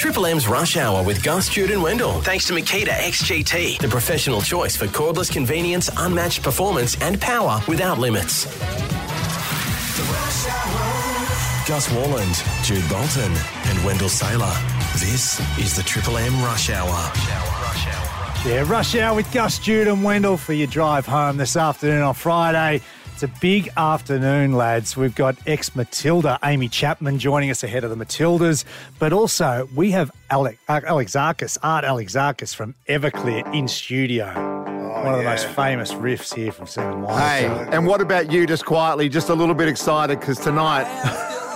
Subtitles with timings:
[0.00, 2.22] Triple M's Rush Hour with Gus, Jude and Wendell.
[2.22, 7.98] Thanks to Makita XGT, the professional choice for cordless convenience, unmatched performance and power without
[7.98, 8.46] limits.
[11.68, 13.30] Gus Worland, Jude Bolton
[13.66, 14.50] and Wendell Sailor.
[14.94, 17.12] This is the Triple M Rush Hour.
[18.46, 22.14] Yeah, rush hour with Gus, Jude, and Wendell for your drive home this afternoon on
[22.14, 22.80] Friday.
[23.22, 24.96] It's a big afternoon, lads.
[24.96, 28.64] We've got ex Matilda Amy Chapman joining us ahead of the Matildas,
[28.98, 34.32] but also we have Alec, uh, Alex Zarkis, Art Alexakis from Everclear in studio.
[35.04, 37.18] One of the most famous riffs here from Seven Wine.
[37.18, 40.86] Hey, and what about you just quietly, just a little bit excited because tonight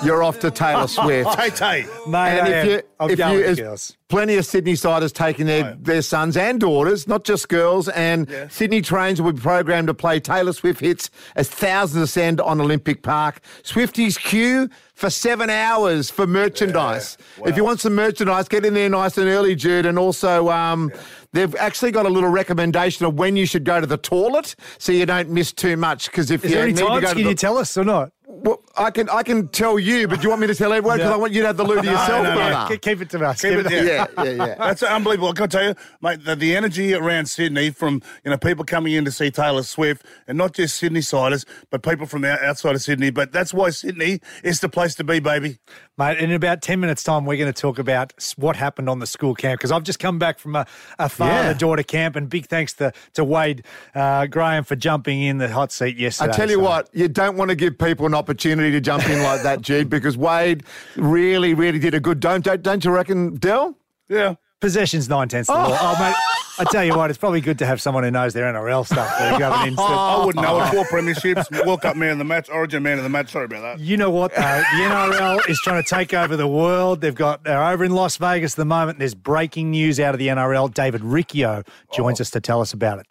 [0.04, 1.32] you're off to Taylor Swift.
[1.38, 1.86] Tay Tay.
[2.06, 2.68] Mate, and I if am.
[2.68, 3.96] you, I'm if you, as girls.
[4.08, 8.80] plenty of Sydney siders taking their, their sons and daughters, not just girls, and Sydney
[8.82, 13.40] trains will be programmed to play Taylor Swift hits as thousands ascend on Olympic Park.
[13.62, 17.18] Swifties queue for seven hours for merchandise.
[17.44, 19.86] If you want some merchandise, get in there nice and early, Jude.
[19.86, 20.92] And also, um,
[21.32, 24.92] they've actually got a little recommendation of when you should go to the toilet so
[24.92, 26.06] you don't miss too much.
[26.06, 27.76] Because if Is you there any need to go to Can the, you tell us
[27.76, 28.12] or not?
[28.42, 30.98] Well, I can I can tell you, but do you want me to tell everyone?
[30.98, 31.14] Because Yeah.
[31.14, 32.34] I want you to have the loo to yourself, no, no.
[32.34, 32.76] brother.
[32.76, 33.40] Ke- Keep it to us.
[33.42, 33.86] Keep it down.
[33.86, 34.54] Yeah, yeah, yeah.
[34.58, 35.28] That's unbelievable.
[35.28, 38.92] I can tell you, mate, the, the energy around Sydney from you know people coming
[38.94, 42.74] in to see Taylor Swift, and not just Sydney siders, but people from the outside
[42.74, 43.10] of Sydney.
[43.10, 45.58] But that's why Sydney is the place to be, baby.
[45.96, 49.06] Mate, in about 10 minutes' time, we're going to talk about what happened on the
[49.06, 50.66] school camp because I've just come back from a,
[50.98, 55.38] a father daughter camp, and big thanks to, to Wade uh, Graham for jumping in
[55.38, 56.32] the hot seat yesterday.
[56.32, 58.23] I tell you So- what, you don't want to give people an opportunity
[58.70, 60.64] to jump in like that, Jude, because Wade
[60.96, 62.20] really, really did a good.
[62.20, 63.76] Don't don't, don't you reckon, Dell?
[64.08, 64.34] Yeah.
[64.64, 65.78] Possession's nine tenths of the law.
[65.78, 66.14] Oh, mate,
[66.58, 69.14] I tell you what, it's probably good to have someone who knows their NRL stuff.
[69.18, 69.90] There you go, an instant.
[69.90, 70.70] I wouldn't know it.
[70.70, 73.30] Four premierships, World Cup man of the match, Origin man of the match.
[73.30, 73.80] Sorry about that.
[73.80, 74.40] You know what, though?
[74.40, 77.02] The NRL is trying to take over the world.
[77.02, 78.98] They've got, they're over in Las Vegas at the moment.
[78.98, 80.72] There's breaking news out of the NRL.
[80.72, 81.62] David Riccio
[81.92, 83.06] joins us to tell us about it.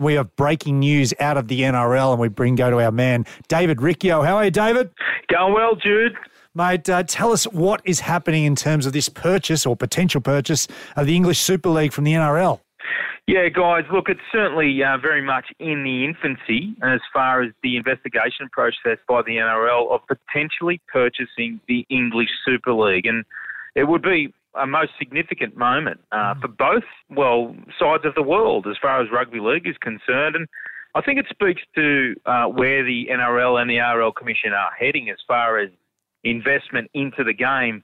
[0.00, 3.26] We have breaking news out of the NRL, and we bring go to our man,
[3.46, 4.22] David Riccio.
[4.22, 4.90] How are you, David?
[5.32, 6.16] Going well, Jude.
[6.56, 10.66] Mate, uh, tell us what is happening in terms of this purchase or potential purchase
[10.96, 12.60] of the English Super League from the NRL.
[13.26, 17.76] Yeah, guys, look, it's certainly uh, very much in the infancy as far as the
[17.76, 23.04] investigation process by the NRL of potentially purchasing the English Super League.
[23.04, 23.26] And
[23.74, 28.66] it would be a most significant moment uh, for both, well, sides of the world
[28.66, 30.36] as far as rugby league is concerned.
[30.36, 30.48] And
[30.94, 35.10] I think it speaks to uh, where the NRL and the RL Commission are heading
[35.10, 35.68] as far as
[36.30, 37.82] investment into the game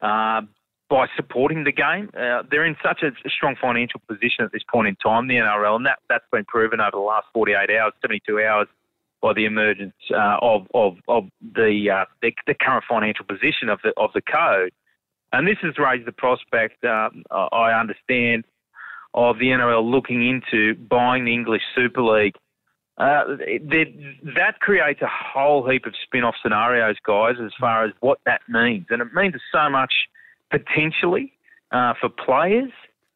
[0.00, 0.42] uh,
[0.88, 2.10] by supporting the game.
[2.16, 5.76] Uh, they're in such a strong financial position at this point in time, the NRL,
[5.76, 8.68] and that, that's been proven over the last 48 hours, 72 hours
[9.22, 13.78] by the emergence uh, of, of, of the, uh, the, the current financial position of
[13.84, 14.72] the, of the code.
[15.32, 18.44] And this has raised the prospect, um, I understand,
[19.14, 22.34] of the NRL looking into buying the English Super League.
[23.02, 23.24] Uh,
[24.36, 28.42] that, creates a whole heap of spin off scenarios, guys, as far as what that
[28.48, 28.86] means.
[28.90, 29.92] And it means so much
[30.52, 31.32] potentially
[31.72, 32.70] uh, for players,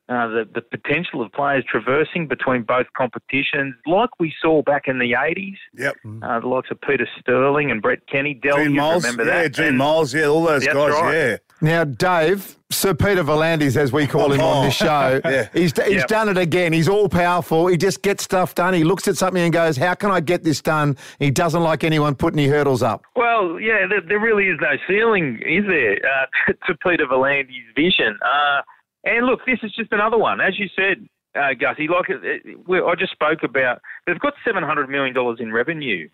[0.09, 4.99] uh, the, the potential of players traversing between both competitions, like we saw back in
[5.01, 5.97] the 80s, Yep.
[6.23, 8.35] uh, the likes of Peter Sterling and Brett Kenny.
[8.35, 9.03] Del, Gene Miles.
[9.05, 9.53] remember yeah, that?
[9.55, 10.15] Gene And- Miles.
[10.15, 10.77] Yeah, all those guys.
[10.77, 11.15] right.
[11.15, 11.37] Yeah.
[11.63, 15.49] Now, Dave, Sir Peter V'landys, as we call him on this show, Yeah.
[15.55, 16.07] he's, he's Yep.
[16.09, 16.73] done it again.
[16.75, 17.67] He's all powerful.
[17.67, 18.75] He just gets stuff done.
[18.75, 20.97] He looks at something and goes, How can I get this done?
[21.19, 23.03] He doesn't like anyone putting any hurdles up.
[23.17, 28.19] Well, yeah, there, there really is no ceiling, is there, uh, to Peter V'landys' vision?
[28.23, 28.61] Uh,
[29.07, 30.41] and look, this is just another one.
[30.41, 34.89] As you said, uh, Gussie, like uh, we, I just spoke about, they've got $700
[34.89, 36.09] million in revenue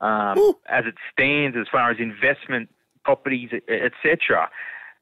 [0.00, 2.68] um, as it stands as far as investment,
[3.04, 4.48] properties, etc.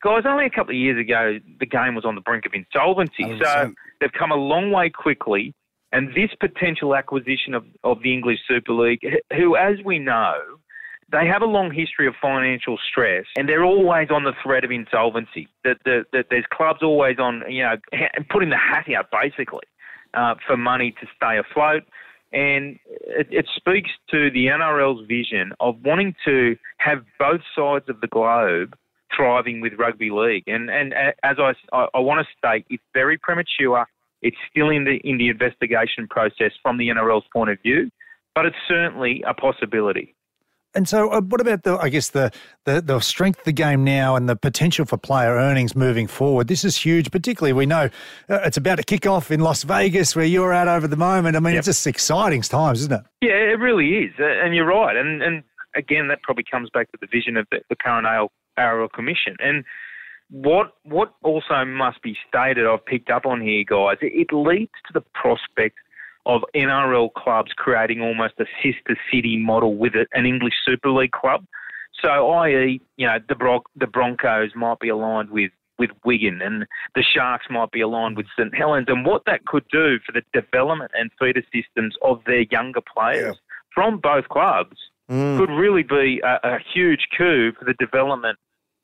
[0.02, 3.24] Guys, only a couple of years ago, the game was on the brink of insolvency.
[3.42, 3.74] So 100%.
[4.00, 5.54] they've come a long way quickly.
[5.92, 9.00] And this potential acquisition of, of the English Super League,
[9.36, 10.34] who, as we know,
[11.14, 14.70] they have a long history of financial stress, and they're always on the threat of
[14.70, 15.48] insolvency.
[15.62, 17.76] That the, that there's clubs always on, you know,
[18.30, 19.66] putting the hat out basically
[20.14, 21.84] uh, for money to stay afloat.
[22.32, 28.00] And it, it speaks to the NRL's vision of wanting to have both sides of
[28.00, 28.74] the globe
[29.16, 30.44] thriving with rugby league.
[30.48, 30.92] And and
[31.22, 33.86] as I, I, I want to state, it's very premature.
[34.20, 37.90] It's still in the in the investigation process from the NRL's point of view,
[38.34, 40.16] but it's certainly a possibility.
[40.74, 41.76] And so, uh, what about the?
[41.78, 42.32] I guess the,
[42.64, 46.48] the the strength of the game now and the potential for player earnings moving forward.
[46.48, 47.10] This is huge.
[47.10, 47.88] Particularly, we know
[48.28, 51.36] uh, it's about to kick off in Las Vegas, where you're at over the moment.
[51.36, 53.02] I mean, it's just exciting times, isn't it?
[53.22, 54.96] Yeah, it really is, Uh, and you're right.
[54.96, 55.44] And and
[55.76, 58.06] again, that probably comes back to the vision of the, the current
[58.56, 59.36] ARL Commission.
[59.38, 59.64] And
[60.30, 63.98] what what also must be stated, I've picked up on here, guys.
[64.00, 65.76] It, it leads to the prospect
[66.26, 71.12] of NRL clubs creating almost a sister city model with it, an English Super League
[71.12, 71.44] club.
[72.02, 76.66] So, i.e., you know, the Bron- the Broncos might be aligned with with Wigan, and
[76.94, 80.22] the Sharks might be aligned with St Helens, and what that could do for the
[80.32, 83.36] development and feeder systems of their younger players
[83.74, 84.76] from both clubs
[85.10, 85.36] mm.
[85.36, 88.38] could really be a, a huge coup for the development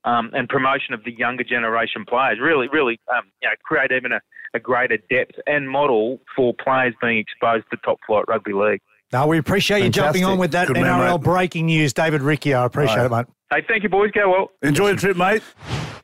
[0.04, 2.38] um, and promotion of the younger generation players.
[2.40, 4.20] Really, really, um, you know, create even a,
[4.54, 8.80] a greater depth and model for players being exposed to top flight rugby league.
[9.12, 11.24] No, we appreciate you jumping on with that Good NRL mate.
[11.24, 11.92] breaking news.
[11.92, 13.26] David Riccio, I appreciate it, mate.
[13.52, 14.12] Hey, thank you, boys.
[14.12, 14.50] Go well.
[14.62, 15.42] Enjoy the trip, mate.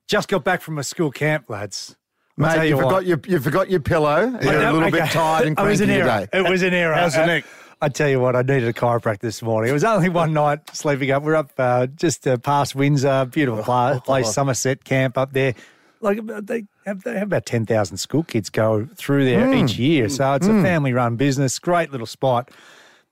[0.08, 1.96] Just got back from a school camp, lads.
[2.36, 2.82] Mate, you, what.
[2.84, 4.22] forgot your you forgot your pillow.
[4.42, 6.26] You're No, a little bit tired and I was cranky an error.
[6.26, 6.38] today.
[6.38, 6.94] It was an error.
[6.94, 7.44] How's the Uh, neck?
[7.80, 9.70] I tell you what, I needed a chiropractor this morning.
[9.70, 11.22] It was only one night sleeping up.
[11.22, 15.54] We're up uh, just uh, past Windsor, beautiful pla- place, Somerset camp up there.
[16.00, 20.08] Like they have, they have about ten thousand school kids go through there each year,
[20.08, 21.58] so it's a family-run business.
[21.58, 22.50] Great little spot,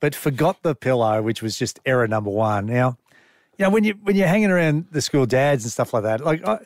[0.01, 2.67] but forgot the pillow, which was just error number one.
[2.67, 2.97] Now,
[3.59, 6.23] you know when you when you're hanging around the school dads and stuff like that,
[6.23, 6.59] like I,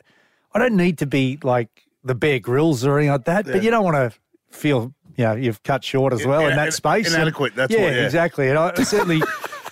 [0.53, 1.69] I don't need to be like
[2.03, 4.19] the Bear Grylls or anything like that, but you don't want to
[4.55, 7.07] feel you know you've cut short as well in in- that space.
[7.07, 8.05] And- inadequate, that's yeah, what, yeah.
[8.05, 8.47] exactly.
[8.47, 9.21] And I certainly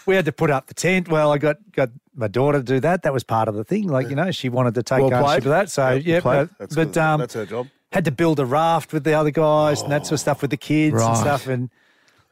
[0.06, 1.08] we had to put up the tent.
[1.08, 3.04] Well, I got got my daughter to do that.
[3.04, 3.88] That was part of the thing.
[3.88, 5.70] Like you know, she wanted to take Well ownership of that.
[5.70, 6.50] So yeah, played.
[6.50, 7.68] but, That's but um, That's her job.
[7.94, 10.52] had to build a raft with the other guys and that sort of stuff with
[10.52, 11.48] the kids and stuff.
[11.48, 11.70] And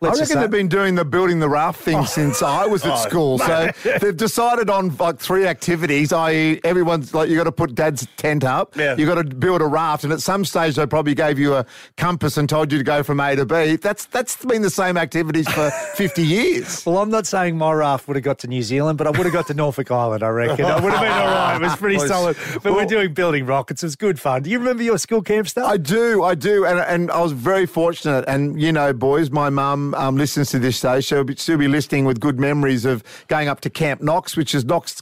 [0.02, 2.96] I let's reckon they've been doing the building the raft thing since I was at
[2.98, 3.40] school.
[3.40, 3.72] So
[4.02, 8.44] they've decided on like three activities, i.e., everyone's like, you've got to put dad's tent
[8.44, 8.96] up, Yeah.
[8.98, 11.66] you got to build a raft, and at some stage they probably gave you a
[11.98, 13.78] compass and told you to go from A to B.
[13.78, 16.86] That's that's been the same activities for 50 years.
[16.86, 19.26] well, I'm not saying my raft would have got to New Zealand, but I would
[19.26, 20.24] have got to Norfolk Island.
[20.24, 21.56] I reckon I would have been all right.
[21.56, 22.38] It was pretty Was- solid.
[22.62, 23.82] But we're doing building rockets.
[23.82, 24.44] It was good fun.
[24.44, 25.68] Do you remember your school camp stuff?
[25.70, 28.26] I do, I do, and and I was very fortunate.
[28.28, 31.00] And you know, boys, my mum um, listens to this show.
[31.02, 34.56] She'll be, she'll be listening with good memories of going up to Camp Knox, which
[34.56, 35.02] is Knox.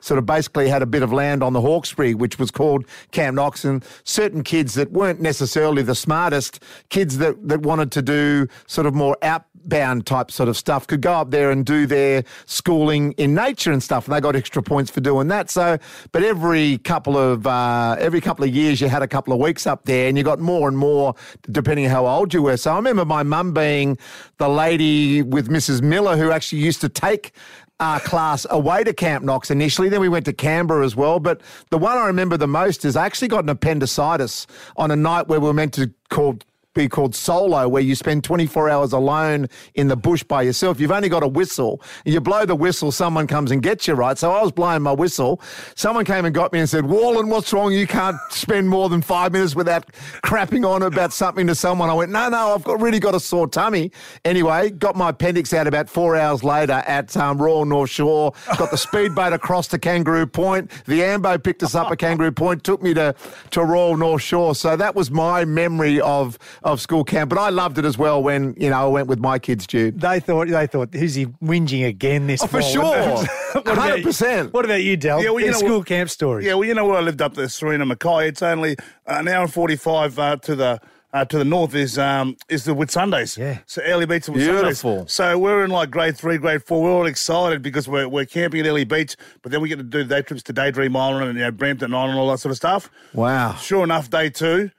[0.00, 3.36] Sort of basically had a bit of land on the Hawkesbury, which was called Camp
[3.36, 8.46] Knox, and certain kids that weren't necessarily the smartest kids that, that wanted to do
[8.66, 12.24] sort of more outbound type sort of stuff could go up there and do their
[12.46, 15.50] schooling in nature and stuff, and they got extra points for doing that.
[15.50, 15.78] So,
[16.12, 19.66] but every couple of uh, every couple of years, you had a couple of weeks
[19.66, 21.14] up there, and you got more and more
[21.50, 22.56] depending how old you were.
[22.56, 23.98] So I remember my mum being
[24.38, 25.82] the lady with Mrs.
[25.82, 27.32] Miller who actually used to take
[27.80, 29.88] our class away to Camp Knox initially.
[29.88, 31.18] Then we went to Canberra as well.
[31.18, 31.40] But
[31.70, 34.46] the one I remember the most is I actually got an appendicitis
[34.76, 36.38] on a night where we were meant to call
[36.74, 40.78] be called solo, where you spend 24 hours alone in the bush by yourself.
[40.78, 41.82] You've only got a whistle.
[42.04, 44.16] You blow the whistle, someone comes and gets you, right?
[44.16, 45.40] So I was blowing my whistle.
[45.74, 47.72] Someone came and got me and said, Worland, what's wrong?
[47.72, 49.92] You can't spend more than five minutes without
[50.24, 51.90] crapping on about something to someone.
[51.90, 53.90] I went, no, no, I've got, really got a sore tummy.
[54.24, 58.32] Anyway, got my appendix out about four hours later at um, Royal North Shore.
[58.58, 60.70] Got the speedboat across to Kangaroo Point.
[60.86, 63.16] The Ambo picked us up at Kangaroo Point, took me to,
[63.50, 64.54] to Royal North Shore.
[64.54, 67.30] So that was my memory of, of school camp.
[67.30, 70.00] But I loved it as well when, you know, I went with my kids, Jude.
[70.00, 72.82] they thought they thought who's he whinging again this Oh, for sure.
[72.82, 74.52] What about you- 100%.
[74.52, 75.22] What about you, Del?
[75.22, 76.46] Yeah, well, you know school what- camp story.
[76.46, 78.28] Yeah, well, you know what I lived up there, Sarina Mackay.
[78.28, 78.76] It's only
[79.06, 80.80] an hour and forty-five uh, to the
[81.12, 83.36] uh, to the north is um is the Whitsundays.
[83.36, 83.58] Yeah.
[83.66, 84.98] So Airlie Beach and Beautiful.
[85.04, 85.10] Whitsundays.
[85.10, 86.82] So we're in like grade three, grade four.
[86.84, 89.82] We're all excited because we're we're camping at Airlie Beach, but then we get to
[89.82, 92.50] do day trips to Daydream Island and you know Brampton Island and all that sort
[92.52, 92.88] of stuff.
[93.12, 93.54] Wow.
[93.56, 94.70] Sure enough, day two.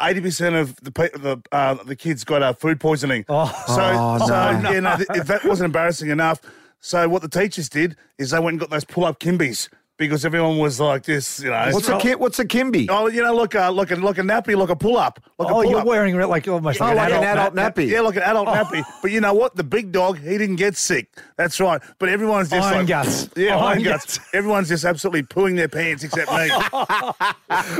[0.00, 3.24] Eighty percent of the pe- the uh, the kids got uh, food poisoning.
[3.28, 3.46] Oh.
[3.66, 4.72] so Oh, so no.
[4.72, 6.40] yeah, no, th- if that wasn't embarrassing enough,
[6.80, 10.24] so what the teachers did is they went and got those pull up kimbies because
[10.24, 11.68] everyone was like this, you know.
[11.70, 12.86] What's a, ki- what's a Kimby?
[12.90, 15.20] Oh, you know, look, uh, a look, a like a nappy, like a pull up,
[15.38, 15.86] like Oh, a pull you're up.
[15.86, 17.36] wearing it like almost Oh, like, like an an adult.
[17.38, 17.88] adult nap- nappy.
[17.88, 18.52] Yeah, like an adult Oh.
[18.52, 18.82] nappy.
[19.02, 19.54] But you know what?
[19.56, 21.08] The big dog, he didn't get sick.
[21.36, 21.80] That's right.
[21.98, 23.28] But everyone's just Iron like guts.
[23.36, 24.18] Yeah, Iron iron guts.
[24.34, 26.50] Everyone's just absolutely pooing their pants except me.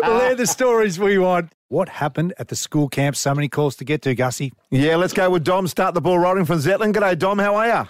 [0.01, 1.53] Well, they're the stories we want.
[1.69, 3.17] What happened at the school camp?
[3.17, 4.53] So many calls to get to, Gussie.
[4.71, 5.67] Yeah, let's go with Dom.
[5.67, 6.93] Start the ball rolling from Zetland.
[6.95, 7.39] G'day, Dom.
[7.39, 7.89] How are you?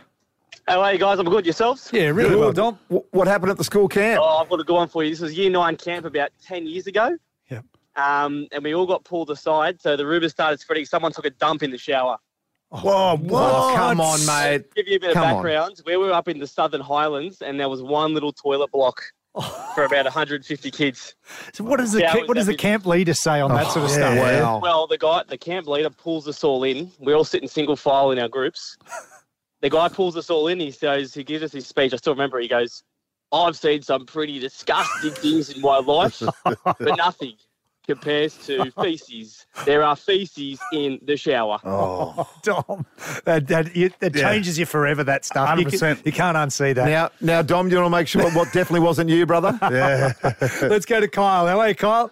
[0.66, 1.18] How are you guys?
[1.18, 1.44] I'm good.
[1.44, 1.90] Yourselves?
[1.92, 2.78] Yeah, really well, Dom.
[2.88, 4.20] What happened at the school camp?
[4.22, 5.10] Oh, I've got a good one for you.
[5.10, 7.16] This was year nine camp about 10 years ago.
[7.50, 7.60] Yeah.
[7.96, 9.80] Um, and we all got pulled aside.
[9.82, 10.86] So the rumours started spreading.
[10.86, 12.16] Someone took a dump in the shower.
[12.70, 14.64] Whoa, Oh, come on, mate.
[14.74, 15.34] Give you a bit Come of on.
[15.36, 15.80] background.
[15.86, 19.02] We were up in the Southern Highlands and there was one little toilet block
[19.74, 21.14] for about 150 kids.
[21.52, 22.58] So what does the Yeah, ca- was what does the everything.
[22.72, 24.42] camp leader say on that sort of yeah, stuff?
[24.42, 24.60] wow.
[24.60, 26.90] Well, the guy, the camp leader pulls us all in.
[26.98, 28.76] We all sit in single file in our groups.
[29.64, 30.60] The guy pulls us all in.
[30.60, 31.94] He says, he gives us his speech.
[31.94, 32.38] I still remember.
[32.38, 32.82] He goes,
[33.32, 37.32] I've seen some pretty disgusting things in my life, but nothing
[37.86, 39.46] compares to feces.
[39.64, 41.58] There are feces in the shower.
[41.64, 42.84] Oh, Dom,
[43.24, 44.30] that, that, you, that Yeah.
[44.30, 45.58] changes you forever, that stuff.
[45.58, 46.04] You, can, 100%.
[46.04, 46.84] you can't unsee that.
[46.84, 49.58] Now, now, Dom, do you want to make sure what definitely wasn't you, brother?
[49.72, 50.12] Yeah.
[50.60, 51.46] Let's go to Kyle.
[51.46, 52.10] How are you, Kyle?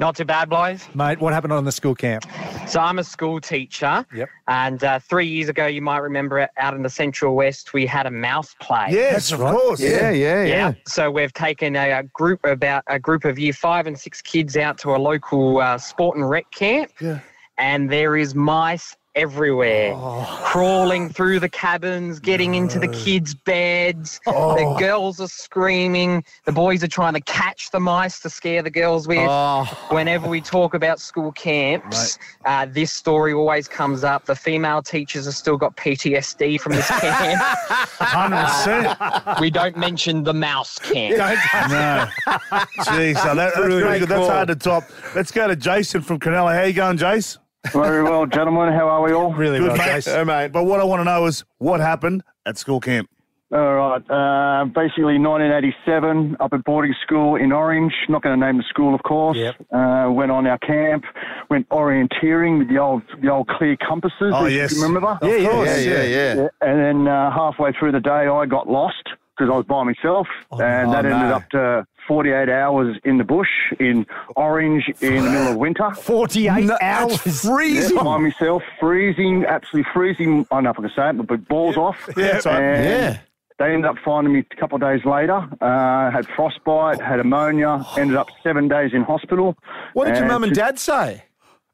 [0.00, 0.88] Not too bad, boys.
[0.96, 2.24] Mate, what happened on the school camp?
[2.68, 4.04] So I'm a school teacher.
[4.14, 4.28] Yep.
[4.46, 7.86] And uh, three years ago, you might remember it, out in the Central West, we
[7.86, 8.88] had a mouse play.
[8.90, 9.54] yes, of right.
[9.54, 9.80] course.
[9.80, 10.74] yeah, yeah, yeah.
[10.86, 14.54] So we've taken a, a group about a group of year five and six kids
[14.58, 16.92] out to a local uh, sport and rec camp.
[17.00, 17.20] Yeah.
[17.56, 20.26] And there is mice everywhere, Oh.
[20.44, 24.20] crawling through the cabins, getting into the kids' beds.
[24.26, 24.54] Oh.
[24.56, 26.24] The girls are screaming.
[26.44, 29.18] The boys are trying to catch the mice to scare the girls with.
[29.28, 34.24] Oh, Whenever we talk about school camps, uh, this story always comes up.
[34.26, 37.42] The female teachers have still got PTSD from this camp.
[37.98, 39.40] 100%.
[39.40, 41.16] we don't mention the mouse camp.
[41.16, 42.06] No.
[42.84, 44.08] Jeez, so that, that's Really very good.
[44.08, 44.84] That's hard to top.
[45.14, 46.54] Let's go to Jason from Canella.
[46.54, 47.38] How you going, Jace?
[47.72, 48.72] Very well, gentlemen.
[48.72, 49.32] How are we all?
[49.34, 49.86] Really Good, well, mate.
[49.86, 50.14] Jason.
[50.20, 50.52] oh, mate.
[50.52, 53.10] But what I want to know is what happened at school camp.
[53.50, 54.02] All right.
[54.10, 57.92] Uh, basically, 1987, up at boarding school in Orange.
[58.08, 59.38] Not going to name the school, of course.
[59.38, 59.54] Yep.
[59.72, 61.04] Uh, went on our camp.
[61.48, 64.32] Went orienteering with the old the old clear compasses.
[64.34, 64.76] Oh, if yes.
[64.76, 65.18] You remember?
[65.22, 66.34] Yeah, yeah, Yeah, yeah, yeah.
[66.34, 69.84] Yeah, And then uh, halfway through the day, I got lost because I was by
[69.84, 71.36] myself, and that Oh, ended no.
[71.36, 75.90] up to 48 hours in the bush in Orange in the middle of winter.
[75.92, 77.42] 48 No, hours.
[77.46, 77.96] freezing.
[77.96, 80.46] Yeah, by myself, freezing, absolutely freezing.
[80.50, 82.08] I don't know if I can say it, but balls off.
[82.16, 82.46] Yeah, right.
[82.46, 83.18] And Yeah.
[83.58, 85.44] They ended up finding me a couple of days later.
[85.60, 87.84] Uh, had frostbite, had ammonia.
[87.96, 89.56] Ended up seven days in hospital.
[89.94, 91.24] What did your mum and dad say?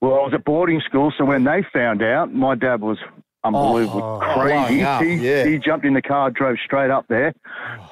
[0.00, 2.96] Well, I was at boarding school, so when they found out, my dad was
[3.44, 4.02] unbelievably
[4.34, 4.80] crazy.
[4.80, 5.44] blowing he, yeah.
[5.44, 7.34] he jumped in the car, drove straight up there,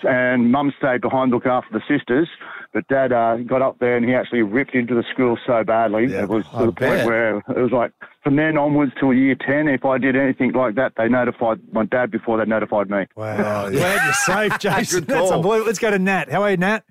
[0.02, 2.28] and mum stayed behind to look after the sisters.
[2.73, 6.06] But dad uh, got up there and he actually ripped into the school so badly.
[6.06, 6.88] Yeah, it was I to the bet.
[6.90, 7.92] point where it was like
[8.23, 11.85] from then onwards till year 10, if I did anything like that, they notified my
[11.85, 13.04] dad before they notified me.
[13.14, 13.68] Wow.
[13.68, 15.00] Glad you're safe, Jason.
[15.00, 15.38] Good That's call.
[15.38, 15.66] unbelievable.
[15.66, 16.30] Let's go to Nat.
[16.30, 16.85] How are you, Nat?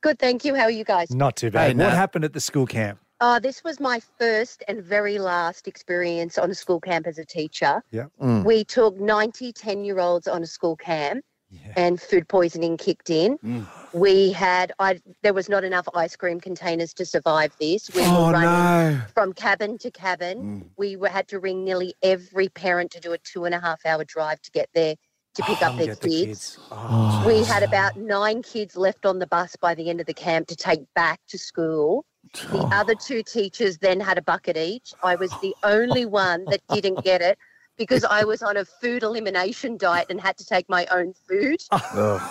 [0.00, 0.54] Good, thank you.
[0.54, 1.10] How are you guys?
[1.10, 1.62] Not too bad.
[1.62, 1.96] Hey, what Nat.
[1.96, 2.98] happened at the school camp?
[3.20, 7.24] Uh, this was my first and very last experience on a school camp as a
[7.24, 7.82] teacher.
[7.90, 8.06] Yeah.
[8.20, 8.44] Mm.
[8.44, 11.72] We took 90 10 year olds on a school camp Yeah.
[11.76, 13.38] and food poisoning kicked in.
[13.38, 13.66] Mm.
[13.94, 17.88] We had, I, there was not enough ice cream containers to survive this.
[17.94, 19.00] We Oh, were running no.
[19.14, 20.70] from cabin to cabin.
[20.76, 23.86] We were, had to ring nearly every parent to do a two and a half
[23.86, 24.94] hour drive to get there
[25.36, 26.58] to pick up their Get the kids.
[26.70, 30.14] Oh, We had about nine kids left on the bus by the end of the
[30.14, 32.04] camp to take back to school.
[32.34, 32.70] The oh.
[32.72, 34.92] other two teachers then had a bucket each.
[35.02, 37.38] I was the only one that didn't get it
[37.76, 41.62] because I was on a food elimination diet and had to take my own food.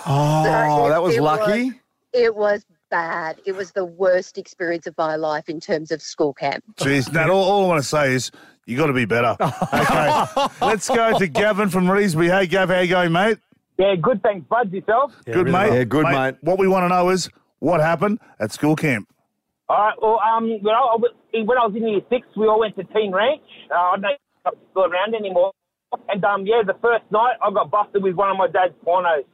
[0.08, 1.72] Oh, that was It was- lucky.
[2.12, 3.40] It was bad.
[3.44, 6.64] It was the worst experience of my life in terms of school camp.
[6.76, 8.30] Jeez, Nat, all, all I want to say is
[8.64, 9.36] you got to be better.
[9.72, 12.30] Okay, let's go to Gavin from Reesby.
[12.30, 13.38] Hey, Gav, how you going, mate?
[13.78, 14.22] Yeah, good.
[14.22, 14.72] Thanks, bud.
[14.72, 15.12] Yourself?
[15.26, 15.68] Yeah, good, really mate.
[15.68, 15.76] well.
[15.76, 16.34] Yeah, good, mate.
[16.40, 19.08] What we want to know is what happened at school camp.
[19.68, 19.94] All right.
[20.00, 22.84] Well, um, when I, was- when I was in year six, we all went to
[22.84, 23.40] Teen Ranch.
[23.70, 25.52] Uh, I don't know still around anymore.
[26.08, 29.24] And um, yeah, the first night I got busted with one of my dad's pornos.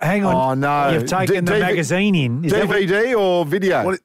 [0.00, 0.34] Hang on.
[0.34, 0.90] Oh, no.
[0.92, 2.44] You've taken D- the DV magazine in.
[2.44, 3.84] Is that what- DVD or video?
[3.84, 4.00] What-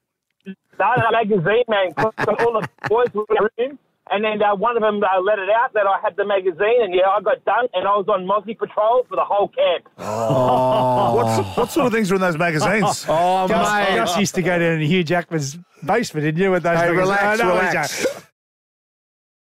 [0.74, 1.92] Started a magazine, man.
[1.98, 2.12] All
[2.60, 3.78] the boys were in the room.
[4.14, 6.82] And then uh, one of them uh, let it out that I had the magazine,
[6.82, 9.88] and yeah, I got done, and I was on Mozzie patrol for the whole camp.
[9.96, 13.06] What's, what sort of things were in those magazines?
[13.08, 13.96] Oh, Gus, mate.
[13.96, 16.50] Gus used to go down to Hugh Jackman's basement, didn't you?
[16.50, 17.08] With those Hey, magazines?
[17.08, 18.06] relax, Oh, no, relax.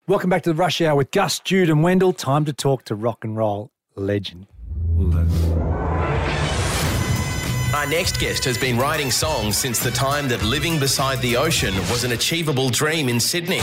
[0.09, 2.13] Welcome back to the Rush Hour with Gus, Jude, and Wendell.
[2.13, 4.47] Time to talk to rock and roll legend.
[4.99, 5.88] Our
[7.89, 12.05] next guest has been writing songs since the time that living beside the ocean was
[12.05, 13.61] an achievable dream in Sydney.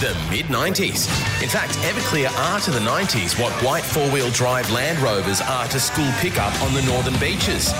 [0.00, 1.08] The mid 90s.
[1.42, 5.68] In fact, Everclear are to the 90s what white four wheel drive Land Rovers are
[5.68, 7.72] to school pickup on the northern beaches.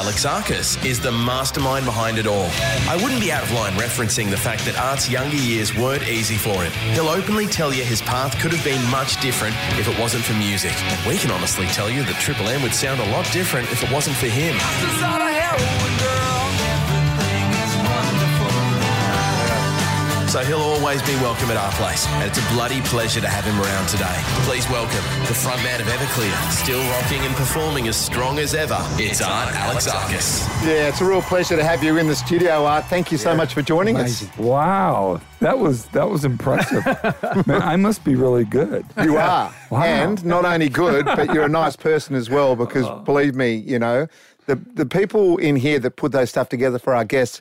[0.00, 2.48] Alexakis is the mastermind behind it all.
[2.88, 6.36] I wouldn't be out of line referencing the fact that Art's younger years weren't easy
[6.36, 6.72] for him.
[6.94, 10.32] He'll openly tell you his path could have been much different if it wasn't for
[10.32, 10.72] music.
[10.72, 13.82] And we can honestly tell you that Triple M would sound a lot different if
[13.82, 14.56] it wasn't for him.
[20.30, 22.06] So he'll always be welcome at our place.
[22.06, 24.14] And it's a bloody pleasure to have him around today.
[24.46, 28.78] Please welcome the front man of Everclear, still rocking and performing as strong as ever.
[28.92, 30.46] It's Art Alexakis.
[30.64, 32.84] Yeah, it's a real pleasure to have you in the studio, Art.
[32.86, 34.24] Thank you so much for joining us.
[34.38, 36.84] Wow, that was that was impressive.
[37.46, 38.86] Man, I must be really good.
[39.02, 39.52] You are.
[39.70, 39.84] Wow.
[39.84, 42.98] And not only good, but you're a nice person as well because Oh.
[43.04, 44.08] believe me, you know,
[44.46, 47.40] the, the people in here that put those stuff together for our guests,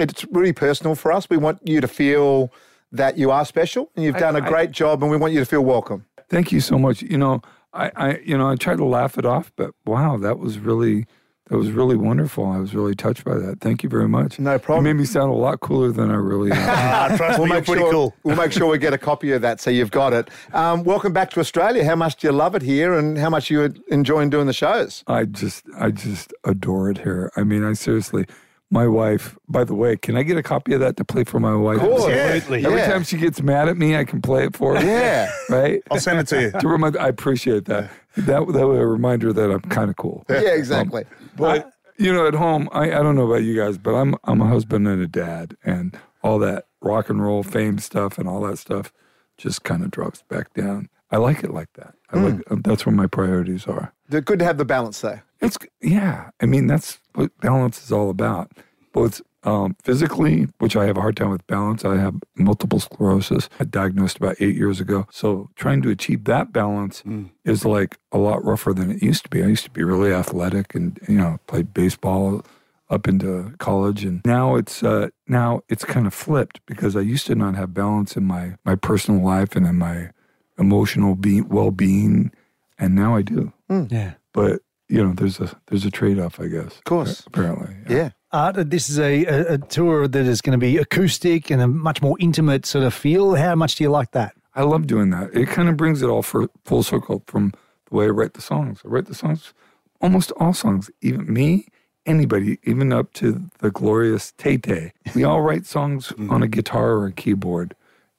[0.00, 1.28] it's really personal for us.
[1.30, 2.52] We want you to feel
[2.92, 5.32] that you are special and you've I- done a I- great job and we want
[5.32, 6.04] you to feel welcome.
[6.30, 7.02] Thank you so much.
[7.02, 10.38] You know, I, I you know I try to laugh it off, but wow, that
[10.38, 11.06] was really
[11.48, 12.46] that was really wonderful.
[12.46, 13.60] I was really touched by that.
[13.60, 14.38] Thank you very much.
[14.38, 14.86] No problem.
[14.86, 16.56] You made me sound a lot cooler than I really am.
[17.10, 18.14] Ah, trust We'll me, you're make, sure, cool.
[18.22, 20.30] we'll make sure we get a copy of that so you've got it.
[20.54, 21.84] Um, welcome back to Australia.
[21.84, 25.04] How much do you love it here and how much you enjoying doing the shows?
[25.06, 27.30] I just I just adore it here.
[27.36, 28.24] I mean, I seriously.
[28.70, 31.38] My wife, by the way, can I get a copy of that to play for
[31.38, 31.76] my wife?
[31.76, 32.12] Of course.
[32.12, 32.66] Absolutely.
[32.66, 32.90] Every Yeah.
[32.90, 34.84] time she gets mad at me, I can play it for her.
[34.84, 35.30] Yeah.
[35.48, 35.82] Right?
[35.90, 36.50] I'll send it to you.
[36.50, 37.90] to remind, I appreciate that.
[38.16, 40.24] That that was a reminder that I'm kind of cool.
[40.28, 41.04] Yeah, um, exactly.
[41.36, 44.40] But you know, at home, I, I don't know about you guys, but I'm I'm
[44.40, 48.40] a husband and a dad, and all that rock and roll fame stuff and all
[48.42, 48.92] that stuff
[49.36, 50.88] just kind of drops back down.
[51.10, 51.94] I like it like that.
[52.10, 52.54] I like hmm.
[52.54, 53.92] um, that's where my priorities are.
[54.08, 55.20] They're good to have the balance though.
[55.40, 56.30] It's yeah.
[56.40, 58.52] I mean, that's what balance is all about.
[58.92, 61.84] Both um, physically, which I have a hard time with balance.
[61.84, 63.48] I have multiple sclerosis.
[63.60, 65.06] I diagnosed about eight years ago.
[65.10, 67.02] So trying to achieve that balance
[67.44, 69.42] is like a lot rougher than it used to be.
[69.42, 72.44] I used to be really athletic and you know played baseball
[72.88, 77.26] up into college, and now it's uh, now it's kind of flipped because I used
[77.26, 80.10] to not have balance in my my personal life and in my
[80.58, 82.30] emotional be- well being,
[82.78, 84.12] and now I do Yeah.
[84.32, 87.24] but you know there's a there's a trade-off i guess of course.
[87.26, 88.10] apparently Yeah.
[88.32, 91.68] Art, this is a, a, a tour that is going to be acoustic and a
[91.68, 93.36] much more intimate sort of feel.
[93.36, 94.34] How much do you like that?
[94.56, 97.52] i love doing that it kind of brings it all for full circle from
[97.88, 99.52] the way i write the songs i write the songs
[100.00, 101.66] almost all songs even me
[102.06, 106.30] anybody even up to the glorious tay tay we all write songs mm.
[106.30, 107.74] on a guitar or a keyboard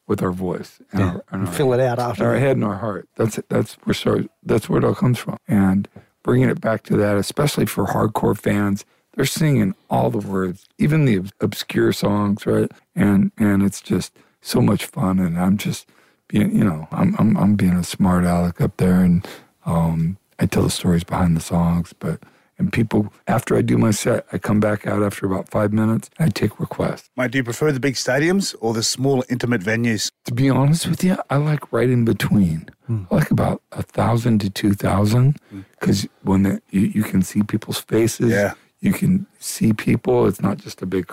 [0.08, 2.26] with our voice and our, and our Fill it out after.
[2.26, 3.10] our head and our heart.
[3.16, 3.50] That's it.
[3.50, 5.38] That's where start, that's where it all comes from.
[5.48, 5.88] And
[6.26, 8.84] bringing it back to that, especially for hardcore fans,
[9.16, 12.72] they're singing all the words, even the obscure songs, right?
[12.96, 15.20] And and it's just so much fun.
[15.20, 15.88] And I'm just
[16.28, 19.28] being, you know, I'm I'm, I'm being a smart aleck up there, and
[19.68, 22.22] um, I tell the stories behind the songs, but.
[22.58, 26.10] And people, after I do my set, I come back out after about five minutes.
[26.20, 27.10] I take requests.
[27.18, 30.10] Mate, do you prefer the big stadiums or the small, intimate venues?
[30.26, 32.70] To be honest with you, I like right in between.
[32.90, 35.38] I like about a thousand to two thousand
[35.72, 38.54] because when the, you, you can see people's faces, Yeah.
[38.80, 40.26] you can see people.
[40.28, 41.12] It's not just a big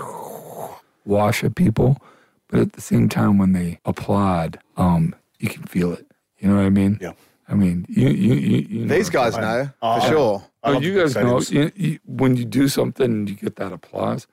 [1.05, 1.96] wash of people,
[2.48, 6.07] but at the same time, when they applaud, um, you can feel it.
[6.38, 6.98] You know what I mean?
[7.00, 7.12] Yeah.
[7.48, 9.64] I mean, you you you, you know These what I'm guys saying.
[9.64, 10.44] know Oh, for sure.
[10.62, 13.72] I Oh, you guys know you, you, when you do something and you get that
[13.72, 14.27] applause.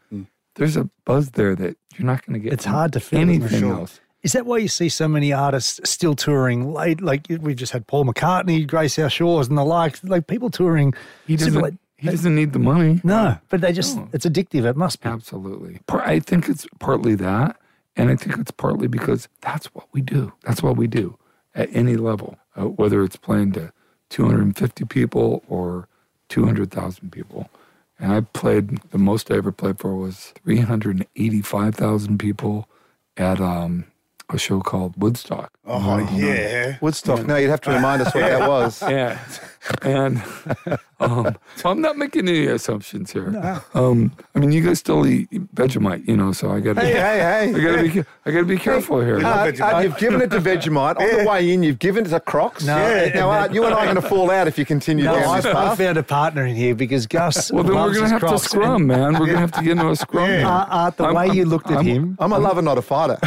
[0.56, 2.54] There's a buzz there that you're not going to get.
[2.54, 3.74] It's hard to feel, anything Sure.
[3.74, 4.00] else.
[4.24, 7.00] Is that why you see so many artists still touring late?
[7.02, 10.04] Like we've just had Paul McCartney, Grace Our Shores, and the like.
[10.04, 10.94] Like people touring.
[11.26, 11.62] He doesn't.
[11.62, 13.02] late- He doesn't need the money.
[13.04, 14.08] No, but they just, No.
[14.14, 14.66] it's addictive.
[14.66, 15.10] It must be.
[15.10, 15.80] Absolutely.
[15.90, 17.58] I think it's partly that.
[17.98, 20.32] And I think it's partly because that's what we do.
[20.44, 21.18] That's what we do
[21.54, 23.74] at any level, uh, whether it's playing to
[24.10, 25.89] 250 people or
[26.30, 27.50] 200,000 people.
[28.00, 32.68] And I played, the most I ever played for was 385,000 people
[33.18, 33.86] at um,
[34.32, 35.52] a show called Woodstock.
[35.66, 36.78] Oh, yeah.
[36.82, 37.26] Woodstock.
[37.26, 38.82] No, you'd have to remind us what that was.
[38.82, 39.20] Yeah.
[39.82, 40.24] And
[41.02, 43.62] um, so I'm not making any assumptions here.
[43.74, 46.94] Um, I mean, you guys still eat Vegemite, you know, so I got to Hey,
[46.94, 47.54] hey, hey.
[47.56, 48.04] I gotta be.
[48.26, 49.24] I gotta be careful here.
[49.26, 50.98] Art, Art, you've given it to Vegemite.
[50.98, 52.64] On the way in, you've given it to Crocs.
[52.64, 52.78] No.
[52.78, 53.10] Yeah.
[53.14, 55.26] Now, Art, you and I are going to fall out if you continue No, down
[55.26, 57.52] I, this I found a partner in here because Gus.
[57.52, 58.44] well, then we're gonna have Crocs.
[58.44, 59.14] to scrum, man.
[59.20, 60.24] We're gonna have to get into a scrum.
[60.30, 60.46] And, here.
[60.48, 62.78] uh, Art, the I'm- way I'm- you looked at I'm- him, I'm a lover, not
[62.78, 63.18] a fighter.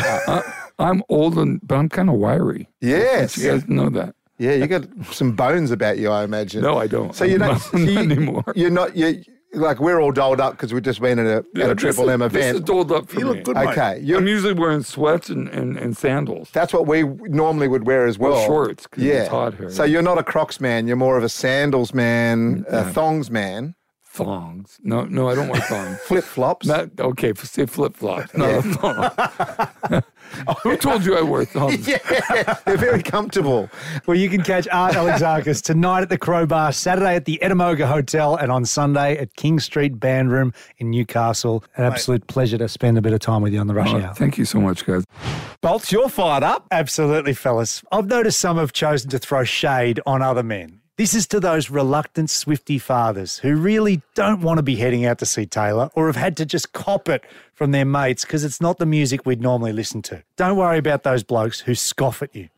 [0.82, 2.68] I, I'm old and but I'm kind of wiry.
[2.80, 3.36] yes.
[3.38, 4.14] You guys know that.
[4.38, 6.62] Yeah, you got some bones about you, I imagine.
[6.62, 7.14] No, I don't.
[7.14, 8.44] So you're not, Not so you, anymore.
[8.56, 8.96] You're not.
[8.96, 9.22] You
[9.54, 12.14] like we're all dolled up because we've just been at a, at a Triple is-
[12.14, 12.66] M This is event.
[12.66, 13.30] doled up for You me.
[13.34, 13.56] look good.
[13.58, 16.48] Okay, you're, I'm usually wearing sweats and, and, and sandals.
[16.52, 18.44] that's what we normally would wear as well.
[18.46, 19.14] shorts, 'cause yeah.
[19.20, 19.70] it's hot here.
[19.70, 20.86] So you're not a Crocs man.
[20.88, 23.74] You're more of a sandals man, a thongs man.
[24.12, 24.78] Thongs.
[24.82, 25.98] No, no, I don't wear thongs.
[26.06, 26.66] Flip flops.
[26.66, 27.32] Not okay.
[27.34, 28.34] Say flip flops.
[28.36, 30.02] Not a thong.
[30.62, 31.88] Who told you I wear thongs?
[31.88, 31.98] yeah,
[32.66, 33.70] they're very comfortable.
[34.06, 38.36] Well, you can catch Art Alexakis tonight at the Crowbar, Saturday at the Edamoga Hotel,
[38.36, 41.64] and on Sunday at King Street Band Room in Newcastle.
[41.76, 44.00] An absolute pleasure to spend a bit of time with you on the rush Oh,
[44.00, 44.14] hour.
[44.14, 45.04] thank you so much, guys.
[45.62, 46.66] Bolts, you're fired up.
[46.70, 47.82] Absolutely, fellas.
[47.92, 50.80] I've noticed some have chosen to throw shade on other men.
[50.98, 55.18] This is to those reluctant Swifty fathers who really don't want to be heading out
[55.20, 57.24] to see Taylor or have had to just cop it
[57.54, 60.22] from their mates because it's not the music we'd normally listen to.
[60.36, 62.50] Don't worry about those blokes who scoff at you.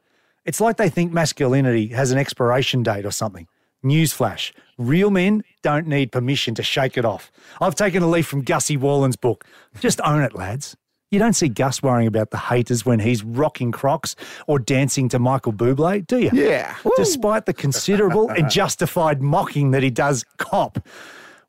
[0.45, 3.47] It's like they think masculinity has an expiration date or something.
[3.85, 7.31] Newsflash real men don't need permission to shake it off.
[7.61, 9.45] I've taken a leaf from Gussie Worland's book.
[9.79, 10.77] Just own it, lads.
[11.15, 14.17] You don't see Gus worrying about the haters when he's rocking Crocs
[14.49, 16.31] or dancing to Michael Bublé, do you?
[16.33, 16.75] Yeah.
[16.97, 20.85] Despite the considerable and justified mocking that he does cop.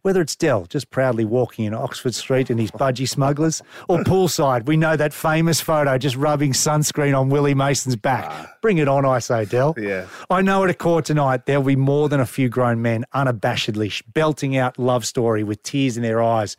[0.03, 4.67] Whether it's Dell just proudly walking in Oxford Street in his budgie smugglers, or poolside,
[4.67, 8.25] we know that famous photo just rubbing sunscreen on Willie Mason's back.
[8.27, 8.53] Ah.
[8.61, 9.73] Bring it on, I say, Dell.
[9.79, 10.05] Yeah.
[10.29, 14.55] I know at Accor tonight there'll be more than a few grown men unabashedly belting
[14.55, 16.55] out love story with tears in their eyes.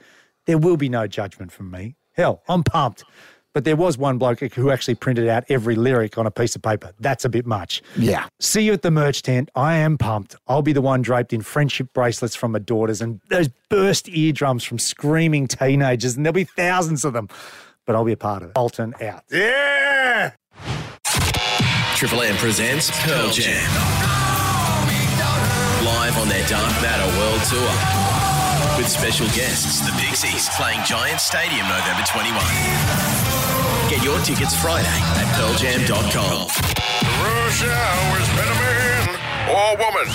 [0.47, 1.95] There will be no judgment from me.
[2.17, 3.05] Hell, I'm pumped.
[3.53, 6.63] But there was one bloke who actually printed out every lyric on a piece of
[6.63, 6.93] paper.
[7.01, 7.83] That's a bit much.
[7.97, 8.27] Yeah.
[8.39, 9.51] See you at the merch tent.
[9.55, 10.37] I am pumped.
[10.47, 14.63] I'll be the one draped in friendship bracelets from my daughters and those burst eardrums
[14.63, 17.29] from screaming teenagers, and there'll be thousands of them.
[17.87, 18.55] But I'll be a part of it.
[18.55, 19.23] Bolton out.
[19.31, 20.33] Yeah.
[21.95, 23.71] Triple M presents Pearl Jam.
[25.83, 28.16] Live on their Dark Matter World Tour.
[28.77, 32.37] With special guests, the Pixies, playing Giant Stadium November 21.
[33.89, 36.49] Get your tickets Friday at pearljam.com.
[37.25, 39.09] Rush hour is better man
[39.49, 40.07] or woman.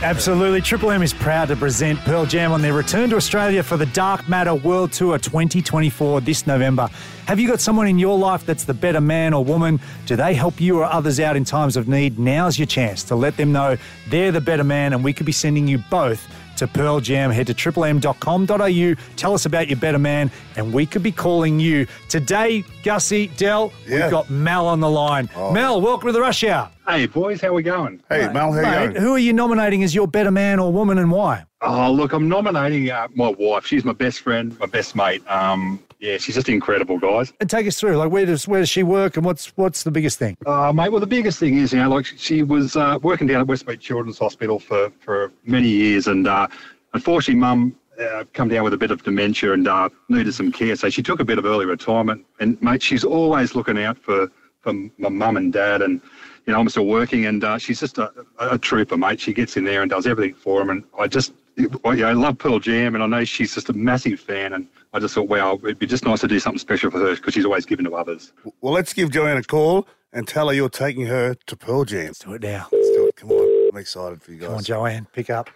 [0.00, 0.62] Absolutely.
[0.62, 3.86] Triple M is proud to present Pearl Jam on their return to Australia for the
[3.86, 6.88] Dark Matter World Tour 2024 this November.
[7.26, 9.78] Have you got someone in your life that's the better man or woman?
[10.06, 12.18] Do they help you or others out in times of need?
[12.18, 13.76] Now's your chance to let them know
[14.08, 16.26] they're the better man, and we could be sending you both
[16.58, 17.30] to Pearl Jam.
[17.30, 21.86] Head to triplem.com.au, tell us about your better man, and we could be calling you.
[22.08, 24.02] Today, Gussie, Dell, Yeah.
[24.02, 25.28] we've got Mel on the line.
[25.52, 26.70] Mel, welcome to the Rush Hour.
[26.86, 28.00] Hey, boys, how we going?
[28.08, 28.96] Hey, Mel, how you going?
[29.02, 31.44] who are you nominating as your better man or woman and why?
[31.60, 33.66] Oh, look, I'm nominating uh, my wife.
[33.66, 35.22] She's my best friend, my best mate.
[35.28, 37.32] Um, yeah, she's just incredible, guys.
[37.40, 39.90] And take us through, like where does where does she work and what's what's the
[39.90, 40.36] biggest thing?
[40.46, 43.40] Uh, mate, well, the biggest thing is, you know, like she was uh, working down
[43.40, 46.46] at Westmead Children's Hospital for, for many years, and uh,
[46.94, 50.76] unfortunately, Mum uh, come down with a bit of dementia and uh, needed some care,
[50.76, 52.24] so she took a bit of early retirement.
[52.38, 54.28] And mate, she's always looking out for
[54.60, 56.00] for my mum and dad, and
[56.46, 59.20] you know, I'm still working, and uh, she's just a, a trooper, mate.
[59.20, 61.32] She gets in there and does everything for them, and I just.
[61.58, 64.52] I, you know, I love Pearl Jam, and I know she's just a massive fan.
[64.52, 67.14] And I just thought, wow, it'd be just nice to do something special for her
[67.14, 68.32] because she's always given to others.
[68.60, 72.06] Well, let's give Joanne a call and tell her you're taking her to Pearl Jam.
[72.06, 72.68] Let's do it now.
[72.72, 73.16] Let's do it.
[73.16, 73.68] Come on.
[73.72, 74.46] I'm excited for you guys.
[74.48, 75.50] Come on, Joanne, pick up.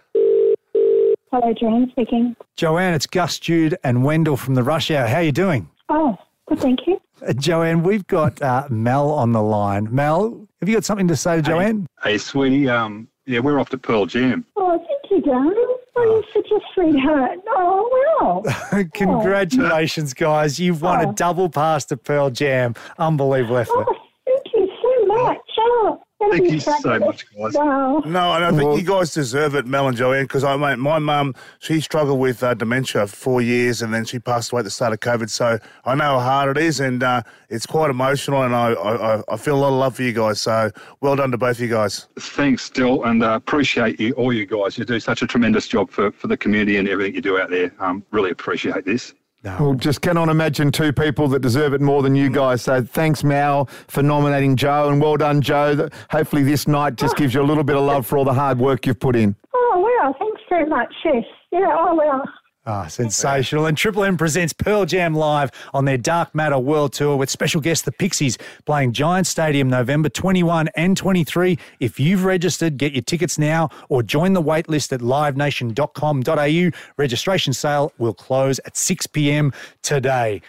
[1.31, 2.35] Hello, Joanne speaking.
[2.55, 5.07] Joanne, it's Gus, Jude, and Wendell from the Rush Hour.
[5.07, 5.67] How are you doing?
[5.89, 6.15] Oh,
[6.47, 7.01] good, thank you.
[7.25, 9.87] Uh, Joanne, we've got uh, Mel on the line.
[9.93, 11.87] Mel, have you got something to say to Joanne?
[12.03, 14.45] Hey, sweetie, um, yeah, we're off to Pearl Jam.
[14.55, 15.72] Oh, thank you, darling.
[15.95, 17.39] Oh, you're such a sweetheart.
[17.49, 18.83] Oh, wow.
[18.93, 20.59] Congratulations, guys!
[20.59, 21.09] You've won Oh.
[21.09, 22.73] a double pass to Pearl Jam.
[22.97, 23.87] Unbelievable effort.
[23.89, 25.37] Oh, thank you so much.
[25.59, 27.53] Oh, that'll Thank you so much, guys.
[27.53, 27.99] Wow.
[28.05, 30.99] No, and I think you guys deserve it, Mel and Joanne, because I mate, my
[30.99, 34.63] mum, she struggled with uh, dementia for four years, and then she passed away at
[34.65, 35.29] the start of COVID.
[35.29, 39.17] So I know how hard it is, and uh, it's quite emotional, and I, I,
[39.17, 40.41] I- I feel a lot of love for you guys.
[40.41, 40.69] So
[41.01, 42.07] well done to both of you guys.
[42.19, 44.77] Thanks, Dill, and uh, appreciate you, all you guys.
[44.77, 47.49] You do such a tremendous job for, for the community and everything you do out
[47.49, 47.71] there.
[47.79, 49.13] Um, really appreciate this.
[49.43, 52.33] Well, just cannot imagine two people that deserve it more than you mm.
[52.33, 52.61] guys.
[52.61, 55.89] So thanks, Mal, for nominating Joe, and well done, Joe.
[56.09, 57.19] Hopefully, this night just oh.
[57.19, 59.35] gives you a little bit of love for all the hard work you've put in.
[59.53, 60.15] Oh, wow.
[60.17, 60.93] Thanks very much.
[61.03, 61.23] Yes.
[61.51, 62.23] Yeah, oh, wow.
[62.65, 63.65] Ah, sensational.
[63.65, 67.59] And Triple M presents Pearl Jam live on their Dark Matter World Tour with special
[67.59, 71.59] guest the Pixies playing Giant Stadium November 21 and 23.
[71.81, 76.79] If you've registered, get your tickets now or join the wait list at livenation.com.au.
[76.97, 79.51] Registration sale will close at 6 p.m.
[79.81, 80.41] today.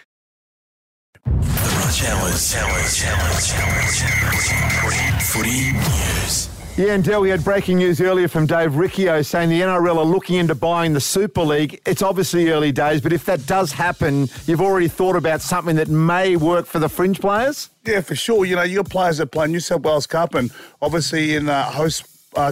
[1.25, 2.55] The Rush Hours.
[2.55, 3.03] Hours.
[3.03, 3.53] Hours.
[3.53, 5.33] Hours.
[5.33, 6.54] Footy news.
[6.77, 10.03] Yeah, and Del, we had breaking news earlier from Dave Riccio saying the NRL are
[10.03, 11.79] looking into buying the Super League.
[11.85, 15.87] It's obviously early days, but if that does happen, you've already thought about something that
[15.87, 17.69] may work for the fringe players?
[17.85, 18.43] Yeah, for sure.
[18.43, 22.07] You know, your players that play New South Wales Cup and obviously in uh, host
[22.35, 22.51] uh,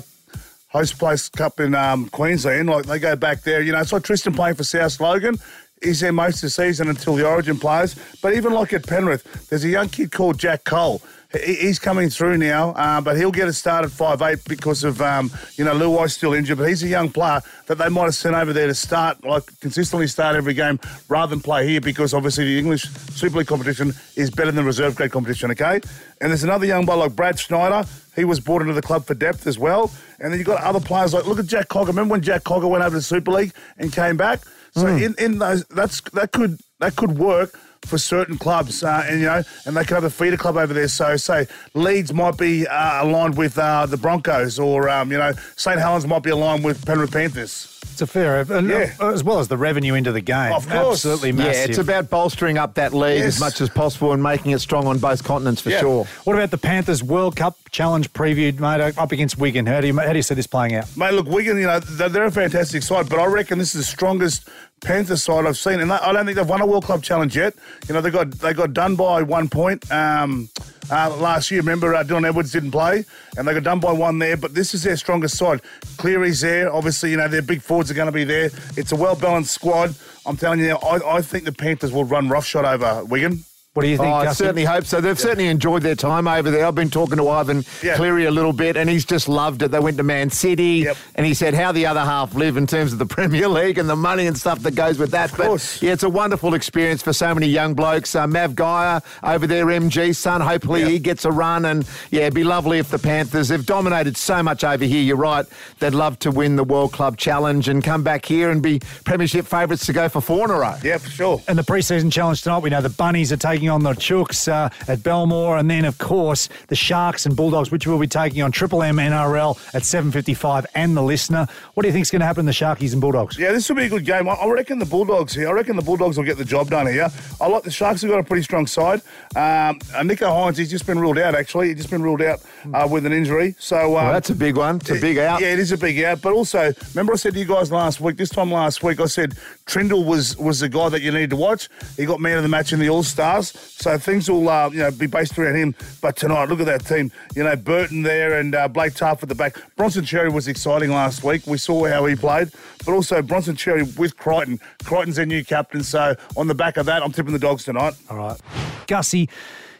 [0.73, 2.69] Hostplus Cup in um, Queensland.
[2.69, 3.61] Like they go back there.
[3.61, 5.35] You know, it's like Tristan playing for South Logan.
[5.83, 7.97] He's there most of the season until the Origin players.
[8.21, 11.01] But even like at Penrith, there's a young kid called Jack Cole.
[11.41, 14.83] He- He's coming through now, uh, but he'll get a start at five eight because
[14.83, 16.57] of um, you know Luai's still injured.
[16.57, 19.43] But he's a young player that they might have sent over there to start like
[19.61, 23.93] consistently start every game rather than play here because obviously the English Super League competition
[24.15, 25.49] is better than reserve grade competition.
[25.51, 25.81] Okay,
[26.21, 27.87] and there's another young boy like Brad Schneider.
[28.15, 29.91] He was brought into the club for depth as well.
[30.19, 31.87] And then you've got other players like look at Jack Cogger.
[31.87, 34.41] Remember when Jack Cogger went over to the Super League and came back?
[34.75, 39.19] So in, in those that's that could that could work for certain clubs, uh, and
[39.19, 40.87] you know, and they could have a feeder club over there.
[40.87, 45.33] So, say Leeds might be uh, aligned with uh, the Broncos, or um, you know,
[45.55, 47.69] St Helens might be aligned with Penrith Panthers.
[47.91, 48.91] It's a fair, and, Yeah.
[48.99, 50.51] uh, as well as the revenue into the game.
[50.53, 51.05] Of course.
[51.05, 51.53] Absolutely massive.
[51.53, 53.35] Yeah, it's about bolstering up that league Yes.
[53.35, 55.81] as much as possible and making it strong on both continents for Yeah.
[55.81, 56.07] sure.
[56.23, 59.67] What about the Panthers World Cup challenge previewed, mate, up against Wigan?
[59.67, 60.85] How do you how do you see this playing out?
[60.97, 63.85] Mate, look, Wigan, you know, they're, they're a fantastic side, but I reckon this is
[63.85, 64.49] the strongest
[64.83, 67.35] Panther side I've seen, and I I don't think they've won a World Club challenge
[67.35, 67.55] yet.
[67.87, 70.49] You know, they got they got done by one point um,
[70.91, 71.61] uh, last year.
[71.61, 73.05] Remember, uh, Dylan Edwards didn't play,
[73.37, 74.37] and they got done by one there.
[74.37, 75.61] But this is their strongest side.
[75.97, 76.71] Cleary's there.
[76.71, 78.49] Obviously, you know their big forwards are going to be there.
[78.75, 79.95] It's a well balanced squad.
[80.25, 83.43] I'm telling you, I, I think the Panthers will run roughshod over Wigan.
[83.73, 85.01] What do you Oh, I certainly hope so.
[85.01, 86.67] They've certainly enjoyed their time over there.
[86.67, 87.95] I've been talking to Ivan Yeah.
[87.95, 89.71] Cleary a little bit, and he's just loved it.
[89.71, 92.93] They went to Man City, and he said how the other half live in terms
[92.93, 95.31] of the Premier League and the money and stuff that goes with that.
[95.31, 95.79] Of course.
[95.79, 98.13] But, yeah, it's a wonderful experience for so many young blokes.
[98.13, 100.41] Uh, Mav Geyer over there, MG son.
[100.41, 104.17] Hopefully he gets a run, and yeah, it'd be lovely if the Panthers have dominated
[104.17, 105.01] so much over here.
[105.01, 105.47] You're right.
[105.79, 109.47] They'd love to win the World Club Challenge and come back here and be Premiership
[109.47, 110.75] favourites to go for four in a row.
[110.83, 111.41] Yeah, for sure.
[111.47, 114.69] And the preseason challenge tonight, we know the Bunnies are taking on the Chooks uh,
[114.87, 118.51] at Belmore, and then of course the Sharks and Bulldogs, which we'll be taking on
[118.51, 121.47] Triple M NRL at 7:55, and the Listener.
[121.73, 123.37] What do you think is going to happen to the Sharkies and Bulldogs?
[123.37, 124.27] Yeah, this will be a good game.
[124.27, 125.49] I, I reckon the Bulldogs here.
[125.49, 127.09] I reckon the Bulldogs will get the job done here.
[127.41, 129.01] I like the Sharks have got a pretty strong side.
[129.35, 131.35] Um, Nicho Hynes, he's just been ruled out.
[131.35, 132.41] Actually, he's just been ruled out
[132.73, 133.55] uh, with an injury.
[133.59, 134.77] So um, Well, that's a big one.
[134.77, 135.41] It's a big out.
[135.41, 136.21] Yeah, it is a big out.
[136.21, 138.17] But also, remember I said to you guys last week.
[138.17, 141.35] This time last week, I said Trindall was was the guy that you need to
[141.35, 141.69] watch.
[141.97, 143.52] He got man of the match in the All Stars.
[143.53, 145.75] So things will uh, you know be based around him.
[146.01, 147.11] But tonight, look at that team.
[147.35, 149.57] You know, Burton there and uh, Blake Taaffe at the back.
[149.75, 151.45] Bronson Xerri was exciting last week.
[151.47, 152.51] We saw how he played.
[152.85, 154.59] But also Bronson Xerri with Crichton.
[154.83, 155.83] Crichton's their new captain.
[155.83, 157.93] So on the back of that, I'm tipping the dogs tonight.
[158.09, 158.39] All right.
[158.87, 159.29] Gussie,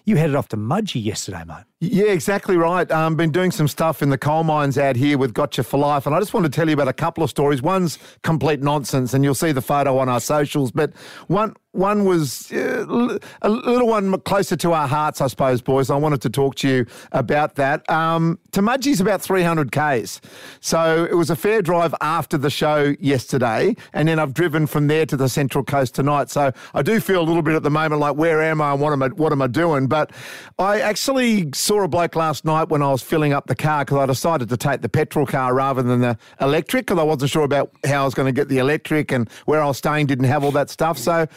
[0.05, 1.63] you headed off to Mudgee yesterday, mate.
[1.83, 2.89] Yeah, exactly right.
[2.91, 6.05] Um, been doing some stuff in the coal mines out here with Gotcha for Life,
[6.05, 7.61] and I just want to tell you about a couple of stories.
[7.61, 10.71] One's complete nonsense, and you'll see the photo on our socials.
[10.71, 10.93] But
[11.27, 15.89] one one was uh, a little one closer to our hearts, I suppose, boys.
[15.89, 17.87] I wanted to talk to you about that.
[17.89, 20.21] Um, to about 300 k's,
[20.59, 24.85] so it was a fair drive after the show yesterday, and then I've driven from
[24.87, 26.29] there to the Central Coast tonight.
[26.29, 28.73] So I do feel a little bit at the moment like, where am I?
[28.73, 29.07] and What am I?
[29.07, 29.87] What am I doing?
[29.87, 30.11] But
[30.59, 33.97] I actually saw a bloke last night when I was filling up the car because
[33.97, 37.43] I decided to take the petrol car rather than the electric because I wasn't sure
[37.43, 40.25] about how I was going to get the electric and where I was staying didn't
[40.25, 40.99] have all that stuff.
[40.99, 41.27] So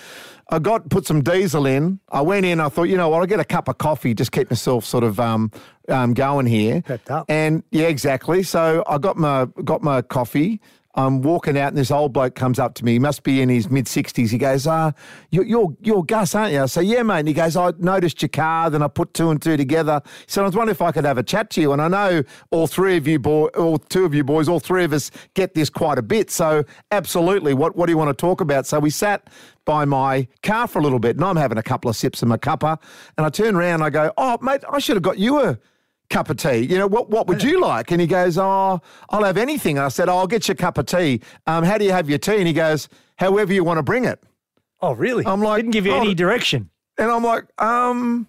[0.51, 1.99] I got put some diesel in.
[2.11, 2.61] I went in.
[2.61, 3.21] I thought, you know what?
[3.21, 5.51] I'll get a cup of coffee, just keep myself sort of um,
[5.89, 6.83] um, going here.
[6.83, 7.27] Pepped up.
[7.29, 8.43] And yeah, exactly.
[8.43, 10.61] So I got my got my coffee.
[10.97, 12.93] I'm walking out, and this old bloke comes up to me.
[12.93, 14.31] He must be in his mid sixties.
[14.31, 14.93] He goes, "Ah,
[15.31, 18.23] you're, you're you're Gus, aren't you?" I say, "Yeah, mate." And he goes, "I noticed
[18.23, 20.01] your car." Then I put two and two together.
[20.05, 21.89] He said, "I was wondering if I could have a chat to you." And I
[21.89, 25.11] know all three of you, boy, all two of you boys, all three of us
[25.35, 26.31] get this quite a bit.
[26.31, 28.67] So absolutely, what what do you want to talk about?
[28.67, 29.29] So we sat
[29.67, 32.29] by my car for a little bit, and I'm having a couple of sips of
[32.29, 32.81] my cuppa,
[33.19, 35.59] and I turn around, I go, "Oh, mate, I should have got you a."
[36.11, 36.59] cup of tea.
[36.59, 37.91] You know, what what would you like?
[37.91, 39.77] And he goes, Oh, I'll have anything.
[39.79, 41.21] And I said, oh, I'll get you a cup of tea.
[41.47, 42.37] Um, how do you have your tea?
[42.37, 44.23] And he goes, However you want to bring it.
[44.81, 45.25] Oh, really?
[45.27, 46.71] I'm like, Didn't give you "Oh." any direction.
[46.99, 48.27] And I'm like, um,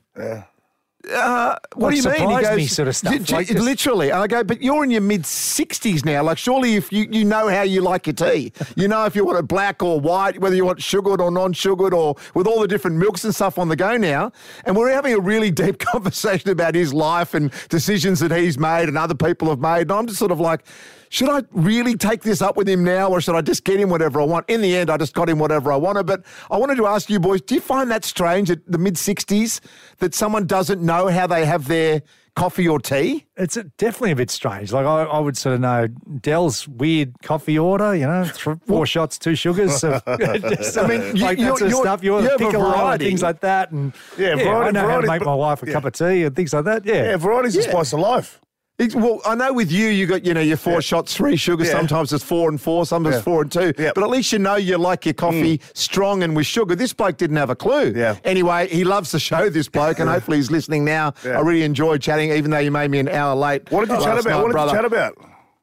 [1.13, 2.29] uh, what do you mean?
[2.29, 4.09] He goes, me sort of stuff, "J- j- like just- literally.
[4.09, 6.23] And I go, but you're in your mid 60s now.
[6.23, 9.25] Like, surely if you, you know how you like your tea, you know if you
[9.25, 12.59] want it black or white, whether you want sugared or non sugared, or with all
[12.61, 14.31] the different milks and stuff on the go now.
[14.65, 18.87] And we're having a really deep conversation about his life and decisions that he's made
[18.89, 19.81] and other people have made.
[19.83, 20.61] And I'm just sort of like,
[21.09, 23.89] should I really take this up with him now or should I just get him
[23.89, 24.49] whatever I want?
[24.49, 26.05] In the end, I just got him whatever I wanted.
[26.05, 28.95] But I wanted to ask you boys, do you find that strange at the mid
[28.95, 29.59] 60s
[29.99, 32.01] that someone doesn't know how they have their
[32.35, 33.25] coffee or tea?
[33.35, 34.71] It's a, definitely a bit strange.
[34.71, 37.95] Like I, I would sort of know Dell's weird coffee order.
[37.95, 39.79] You know, th- four shots, two sugars.
[39.79, 42.03] So just, I mean, you- like that sort of you're- stuff.
[42.03, 43.05] You, you a variety.
[43.05, 45.67] things like that, and Yeah, I variety- know how to variety, make my wife a
[45.67, 45.73] yeah.
[45.73, 46.85] cup of tea and things like that.
[46.85, 48.39] Yeah, Yeah, variety's the spice of life.
[48.79, 51.65] It's- well, I know with you, you got you know your four shots, three sugar.
[51.65, 51.71] Yeah.
[51.71, 53.17] Sometimes it's four and four, sometimes Yeah.
[53.17, 53.73] it's four and two.
[53.77, 53.91] Yeah.
[53.95, 56.75] But at least you know you like your coffee strong and with sugar.
[56.75, 57.93] This bloke didn't have a clue.
[57.95, 58.17] Yeah.
[58.23, 59.49] Anyway, he loves the show.
[59.49, 61.15] This bloke, and hopefully he's listening now.
[61.25, 63.71] I really enjoyed chatting, even though you made me an hour late.
[63.71, 64.25] What did you chat about?
[64.29, 64.71] night, What did brother.
[64.73, 65.17] you chat about?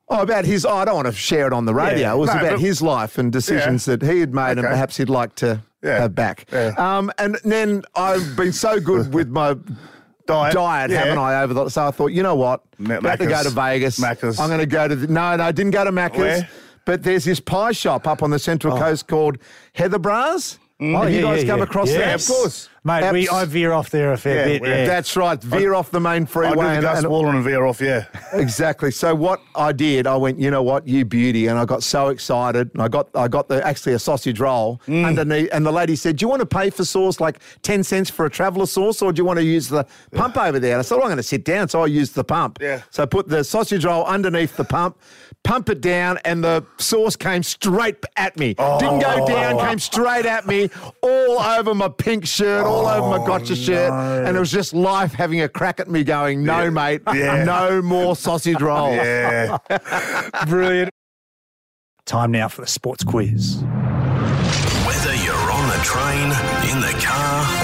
[0.09, 0.67] Oh, about his.
[0.67, 2.15] Oh, I don't want to share it on the radio.
[2.15, 5.09] It was No, about his life and decisions that he had made, and perhaps he'd
[5.09, 6.01] like to Yeah.
[6.01, 6.47] have back.
[6.53, 6.73] Yeah.
[6.77, 9.55] Um, and then I've been so good with my
[10.27, 10.55] Diet.
[10.55, 10.99] diet, Yeah.
[11.01, 11.43] haven't I?
[11.43, 12.63] Over the so I thought, you know what?
[12.79, 13.99] Ma- about to go to Vegas.
[13.99, 14.41] Macca's.
[14.41, 16.19] I'm going to go to the, no, no, I didn't go to Macca's.
[16.19, 16.49] Where?
[16.87, 18.79] But there's this pie shop up on the Central oh.
[18.79, 19.39] Coast called
[19.77, 20.59] Heatherbrae's.
[20.81, 20.93] Mm.
[20.93, 21.99] Have oh, you guys come across that?
[21.99, 22.69] Yes.
[22.87, 24.69] Mate, we, I veer off there a fair Yeah, bit.
[24.69, 24.85] Yeah.
[24.87, 25.43] That's right.
[25.43, 26.51] Veer off the main I freeway.
[26.53, 28.05] do the and- Gus and- and veer off, yeah.
[28.35, 28.91] Exactly.
[28.91, 32.09] So what I did, I went, you know what, you beauty, and I got so
[32.09, 32.71] excited.
[32.75, 35.07] And I got, I got the actually a sausage roll Mm.
[35.07, 38.11] underneath, and the lady said, "Do you want to pay for sauce like ten cents
[38.11, 40.81] for a traveller sauce, or do you want to use the pump over there?" And
[40.81, 42.59] I said, well, "I'm going to sit down," so I used the pump.
[42.61, 42.83] Yeah.
[42.91, 44.99] So I put the sausage roll underneath the pump,
[45.43, 48.55] pump it down, and the sauce came straight at me.
[48.55, 50.69] Didn't go down, came straight at me,
[51.03, 54.75] all over my pink shirt, all over my oh, gotcha shirt, and it was just
[54.75, 57.45] life having a crack at me, going, "No, mate, Yeah.
[57.45, 59.59] no more sausage rolls." Yeah.
[60.49, 60.91] Brilliant.
[62.07, 63.63] Time now for the sports quiz.
[64.87, 66.25] Whether you're on the train,
[66.71, 67.64] in the car, or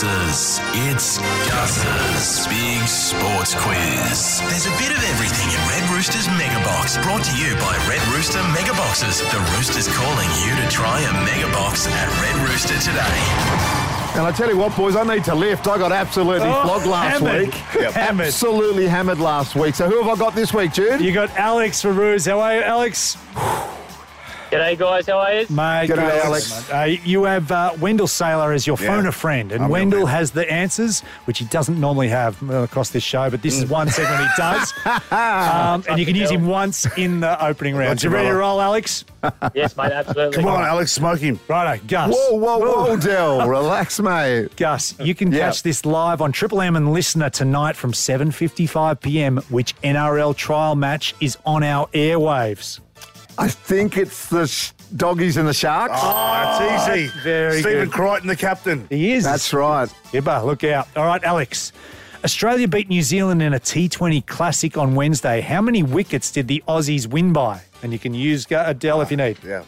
[0.00, 4.40] the buses, it's Gus's Big Sports Quiz.
[4.48, 8.00] There's a bit of everything in Red Rooster's Mega Box, brought to you by Red
[8.08, 9.20] Rooster Mega Boxes.
[9.20, 13.18] The Rooster's calling you to try a Mega Box at Red Rooster today.
[14.16, 15.66] And I tell you what, boys, I need to lift.
[15.68, 17.46] I got absolutely Oh, flogged last hammered.
[17.46, 17.54] week.
[17.74, 17.92] Yep.
[18.02, 18.26] Hammered.
[18.28, 19.74] Absolutely hammered last week.
[19.74, 21.00] So who have I got this week, Jude?
[21.00, 22.26] You got Alex Faruz.
[22.28, 23.16] How are you, Alex?
[24.52, 25.06] G'day, guys.
[25.06, 25.46] How are you?
[25.48, 25.98] Mate, G'day, good.
[25.98, 26.70] Alex.
[26.70, 28.86] Uh, you have uh, Wendell Sailor as your Yeah.
[28.88, 32.56] phone a friend, and I'm Wendell has the answers, which he doesn't normally have uh,
[32.56, 34.70] across this show, but this is one segment he does.
[35.10, 38.02] um, and you can use him once in the opening round.
[38.02, 39.06] you, You ready to roll, Alex?
[39.54, 39.90] Yes, mate.
[39.90, 40.36] Absolutely.
[40.42, 41.40] Come on, Alex, smoke him.
[41.48, 42.14] Righto, Gus.
[42.14, 43.48] Whoa, whoa, whoa, Dell.
[43.48, 44.54] Relax, mate.
[44.56, 45.46] Gus, you can Yeah.
[45.46, 49.38] catch this live on Triple M and LiSTNR tonight from 7.55 p.m.
[49.48, 52.80] Which NRL trial match is on our airwaves?
[53.38, 55.94] I think it's the sh- doggies and the sharks.
[55.96, 57.20] Oh, that's easy.
[57.22, 57.92] very Stephen good.
[57.92, 58.86] Crichton, the captain.
[58.90, 59.24] He is.
[59.24, 59.92] That's right.
[60.12, 60.88] Gibber, look out.
[60.96, 61.72] All right, Alex.
[62.24, 65.40] Australia beat New Zealand in a T20 Classic on Wednesday.
[65.40, 67.60] How many wickets did the Aussies win by?
[67.82, 69.38] And you can use Adele if you need.
[69.44, 69.64] Yeah.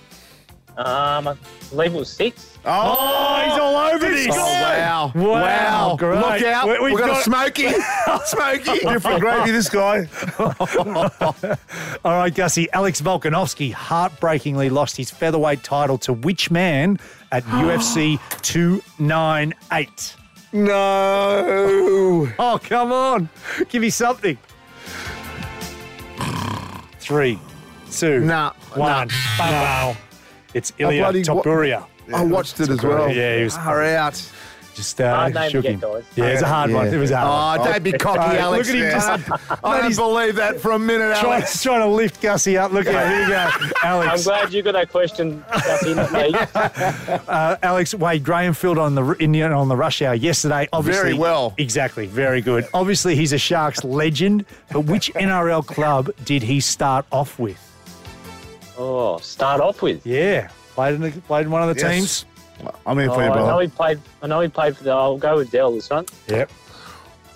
[0.76, 1.36] Um, I
[1.70, 2.53] believe it was six.
[2.66, 4.28] Oh, he's all over this.
[4.30, 5.12] Oh, wow.
[5.14, 6.16] Wow, great.
[6.18, 6.66] Look out.
[6.66, 7.68] We- we've We've got, got- a smoky.
[8.24, 8.78] smoky.
[8.80, 10.08] Different gravy, this guy.
[12.04, 12.68] All right, Gussie.
[12.72, 16.98] Alex Volkanovski heartbreakingly lost his featherweight title to which man
[17.32, 20.16] at UFC 298?
[20.52, 22.28] No.
[22.38, 23.28] Oh, come on.
[23.68, 24.38] Give me something.
[26.98, 27.38] Three,
[27.90, 29.08] two, Nah, one.
[29.36, 29.96] Bow.
[30.54, 31.80] It's Ilya Topuria.
[31.80, 32.14] wa- Topuria.
[32.14, 33.10] I watched it as well.
[33.10, 34.30] Yeah, he was Far out.
[34.74, 35.80] just uh, Hard name to shook get, him.
[35.80, 36.04] guys.
[36.16, 36.88] Yeah, it's a hard one.
[36.88, 37.72] It was a hard Oh, one.
[37.72, 38.66] don't be cocky, Alex.
[38.68, 39.16] Look at him Yeah.
[39.38, 41.62] just I don't believe that for a minute, trying, Alex.
[41.62, 42.72] trying to lift Gussie up.
[42.72, 44.26] Look at here you go, Alex.
[44.26, 46.34] I'm glad you got that question, Duffy, not me.
[47.28, 50.68] Uh, Alex Wade Graham filled on the Indian on the rush hour yesterday.
[50.72, 51.54] Obviously, Very well.
[51.58, 52.66] Exactly, very good.
[52.74, 54.44] Obviously, he's a Sharks legend.
[54.72, 57.58] But which NRL club did he start off with?
[58.76, 60.04] Oh, start off with.
[60.04, 61.92] Yeah, played in, the, played in one of the Yes.
[61.92, 62.24] teams.
[62.86, 64.00] I'm in Oh, for you, I know he played.
[64.22, 64.90] I know he played for the.
[64.92, 66.06] I'll go with Dell this one.
[66.28, 66.50] Yep.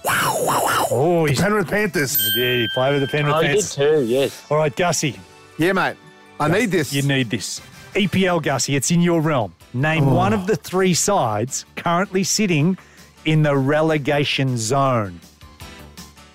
[0.04, 2.16] wow Oh, he's Penrith Panthers.
[2.36, 3.74] yeah, he played with the Penrith Oh, he did Panthers.
[3.74, 4.04] too.
[4.06, 4.42] Yes.
[4.50, 5.18] All right, Gussie,
[5.58, 5.96] Yeah, mate.
[6.40, 6.92] I need this.
[6.92, 7.60] you need this.
[7.94, 9.54] EPL, Gussie, it's in your realm.
[9.74, 10.14] Name Oh.
[10.14, 12.78] one of the three sides currently sitting
[13.24, 15.20] in the relegation zone.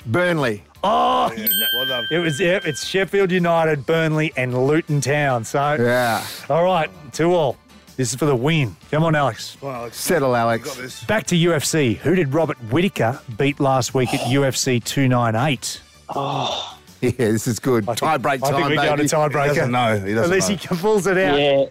[0.05, 0.63] Burnley.
[0.84, 2.08] Oh, oh Well done.
[2.12, 5.43] It was yeah, it's Sheffield United, Burnley, and Luton Town.
[5.43, 6.26] So Yeah.
[6.50, 7.58] all right, two all.
[7.96, 8.76] This is for the win.
[8.89, 9.56] Come on, Alex.
[9.60, 9.98] Come on, Alex.
[9.98, 11.04] Settle, Alex.
[11.06, 11.98] Back to UFC.
[11.98, 15.80] Who did Robert Whitaker beat last week at UFC 298?
[16.10, 16.69] Oh.
[17.02, 17.84] Yeah, this is good.
[17.84, 19.67] I think- Tie break I time, think we're going to tie He doesn't breaker.
[19.72, 20.00] know.
[20.00, 20.56] He doesn't Unless know.
[20.56, 21.38] he pulls it out.
[21.39, 21.65] Yeah.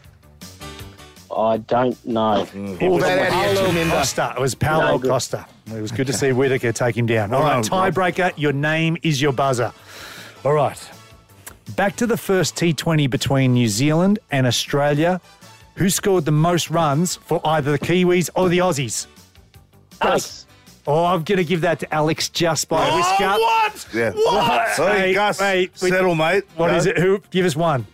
[1.37, 2.47] I don't know.
[2.53, 2.75] Mm.
[2.75, 4.35] It Pull was that out of your Paulo Costa.
[4.37, 5.11] It was Paulo No good.
[5.11, 5.47] Costa.
[5.75, 7.33] It was good to see Whitaker take him down.
[7.33, 8.33] All Well right, done, tiebreaker.
[8.37, 9.73] Your name is your buzzer.
[10.45, 10.79] All right.
[11.77, 15.21] Back to the first T20 between New Zealand and Australia.
[15.77, 19.07] Who scored the most runs for either the Kiwis or the Aussies?
[20.01, 20.47] Alex.
[20.87, 23.15] Oh, I'm going to give that to Alex just by a whisker.
[23.21, 23.87] Oh, what?
[23.95, 24.11] Yeah.
[24.11, 24.69] What?
[24.71, 26.45] See, Hey, Gus, mate, settle, mate.
[26.57, 26.77] What Go.
[26.77, 26.99] is it?
[26.99, 27.23] Who?
[27.31, 27.87] Give us one.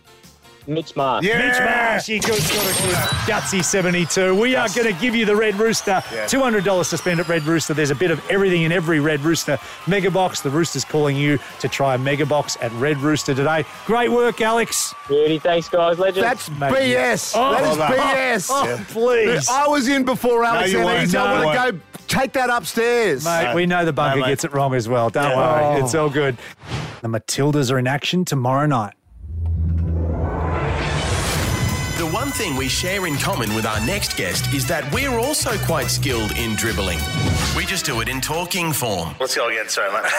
[0.69, 1.25] Mitch Marsh.
[1.25, 2.95] Mitch Marsh, he got, got a good
[3.27, 4.35] gutsy 72.
[4.39, 6.01] We are going to give you the Red Rooster.
[6.27, 7.73] $200 to spend at Red Rooster.
[7.73, 9.57] There's a bit of everything in every Red Rooster
[9.87, 10.41] Mega Box.
[10.41, 13.65] The Rooster's calling you to try a Mega Box at Red Rooster today.
[13.85, 14.93] Great work, Alex.
[15.07, 15.97] Beauty, thanks, guys.
[15.97, 16.23] Legend.
[16.23, 17.33] That's Mate, BS.
[17.35, 17.89] Oh, that is well.
[17.91, 18.49] BS.
[18.51, 18.83] Oh, Yeah.
[18.89, 19.49] please.
[19.49, 21.15] I was in before Alex you and weren't.
[21.15, 23.25] I want to go take that upstairs.
[23.25, 25.09] Mate, we know the bunker No, gets it wrong as well.
[25.09, 25.35] Don't Yeah.
[25.37, 25.79] worry.
[25.81, 25.83] Oh.
[25.83, 26.37] It's all good.
[27.01, 28.93] The Matildas are in action tomorrow night.
[32.39, 36.31] Thing we share in common with our next guest is that we're also quite skilled
[36.37, 36.97] in dribbling.
[37.57, 39.13] We just do it in talking form.
[39.19, 39.67] Let's go again.
[39.67, 40.09] Sorry, mate.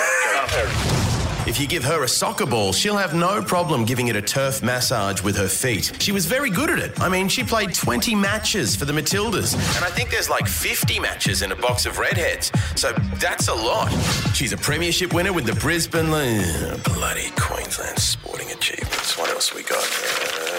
[1.49, 4.63] If you give her a soccer ball, she'll have no problem giving it a turf
[4.63, 5.93] massage with her feet.
[5.99, 7.01] She was very good at it.
[7.01, 11.01] I mean, she played 20 matches for the Matildas, and I think there's like 50
[11.01, 12.53] matches in a box of redheads.
[12.77, 13.91] So that's a lot.
[14.35, 16.11] She's a premiership winner with the Brisbane.
[16.85, 19.17] Bloody Queensland Sporting Achievements.
[19.17, 20.50] What else we got?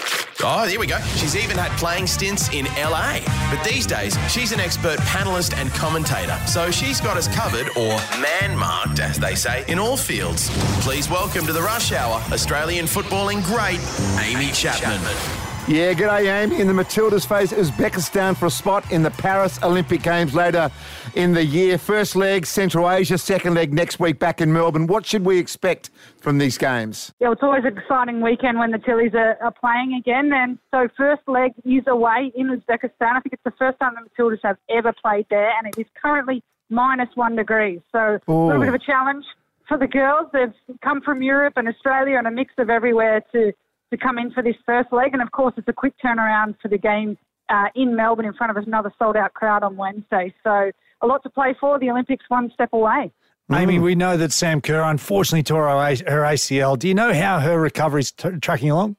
[0.44, 0.98] Oh, there we go.
[1.18, 3.20] She's even had playing stints in LA.
[3.54, 6.36] But these days, she's an expert panelist and commentator.
[6.48, 10.50] So she's got us covered, or man marked, as they say, in all fields.
[10.84, 13.80] Please welcome to the Rush Hour, Australian footballing great,
[14.20, 15.51] Amy Chapman.
[15.68, 16.60] Yeah, g'day, Amy.
[16.60, 20.72] In the Matildas face Uzbekistan for a spot in the Paris Olympic Games later
[21.14, 21.78] in the year.
[21.78, 23.18] First leg, Central Asia.
[23.18, 24.88] Second leg next week back in Melbourne.
[24.88, 27.14] What should we expect from these games?
[27.20, 30.32] Yeah, it's always an exciting weekend when the Tillies are, are playing again.
[30.34, 33.16] And so, first leg is away in Uzbekistan.
[33.16, 35.88] I think it's the first time the Matildas have ever played there, and it is
[36.02, 37.82] currently minus one degree.
[37.92, 39.26] So, a little bit of a challenge
[39.68, 40.28] for the girls.
[40.34, 40.54] They've
[40.84, 43.54] come from Europe and Australia and a mix of everywhere to,
[43.92, 45.14] to come in for this first leg.
[45.14, 47.18] And of course, it's a quick turnaround for the game
[47.50, 50.34] uh, in Melbourne in front of another sold out crowd on Wednesday.
[50.44, 50.72] So,
[51.02, 51.80] a lot to play for.
[51.80, 53.12] The Olympics one step away.
[53.52, 56.80] Amy, we know that Sam Kerr unfortunately tore her ACL.
[56.80, 58.96] Do you know how her recovery's t- tracking along?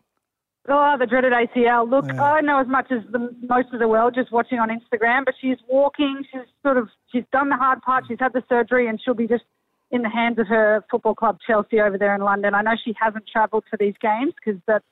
[0.69, 1.91] Oh, the dreaded ACL.
[1.91, 5.25] Look, I know as much as the, most of the world just watching on Instagram,
[5.25, 6.23] but she's walking.
[6.31, 8.05] She's sort of she's done the hard part.
[8.07, 9.45] She's had the surgery, and she'll be just
[9.93, 12.55] in the hands of her football club Chelsea over there in London.
[12.55, 14.85] I know she hasn't travelled for these games because that's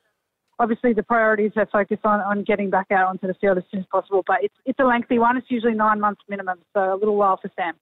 [0.59, 3.63] obviously the priority is her focus on, on getting back out onto the field as
[3.71, 4.23] soon as possible.
[4.25, 5.35] But it's it's a lengthy one.
[5.37, 7.73] It's usually nine months minimum, so a little while for Sam.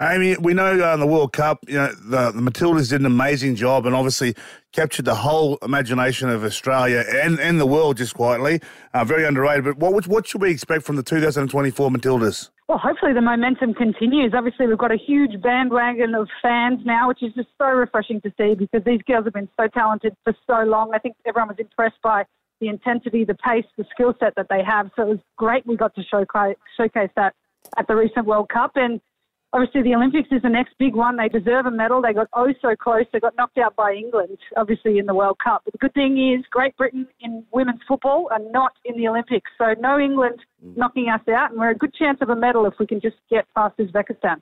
[0.00, 3.06] Amy, we know uh, in the World Cup, you know, the, the Matildas did an
[3.06, 4.34] amazing job and obviously
[4.72, 8.60] captured the whole imagination of Australia and, and the world just quietly.
[8.94, 9.64] Uh, very underrated.
[9.64, 12.48] But what, what should we expect from the 2024 Matildas?
[12.66, 14.32] Well, hopefully the momentum continues.
[14.32, 18.32] Obviously, we've got a huge bandwagon of fans now, which is just so refreshing to
[18.38, 20.92] see because these girls have been so talented for so long.
[20.94, 22.24] I think everyone was impressed by
[22.60, 24.90] the intensity, the pace, the skill set that they have.
[24.94, 27.34] So it was great we got to showcase, showcase that
[27.76, 28.72] at the recent World Cup.
[28.76, 29.00] And
[29.52, 31.16] obviously, the Olympics is the next big one.
[31.16, 32.02] They deserve a medal.
[32.02, 33.04] They got oh so close.
[33.12, 35.62] They got knocked out by England, obviously, in the World Cup.
[35.64, 39.50] But the good thing is, Great Britain in women's football are not in the Olympics.
[39.58, 40.76] So no England mm.
[40.76, 41.50] knocking us out.
[41.50, 44.40] And we're a good chance of a medal if we can just get past Uzbekistan.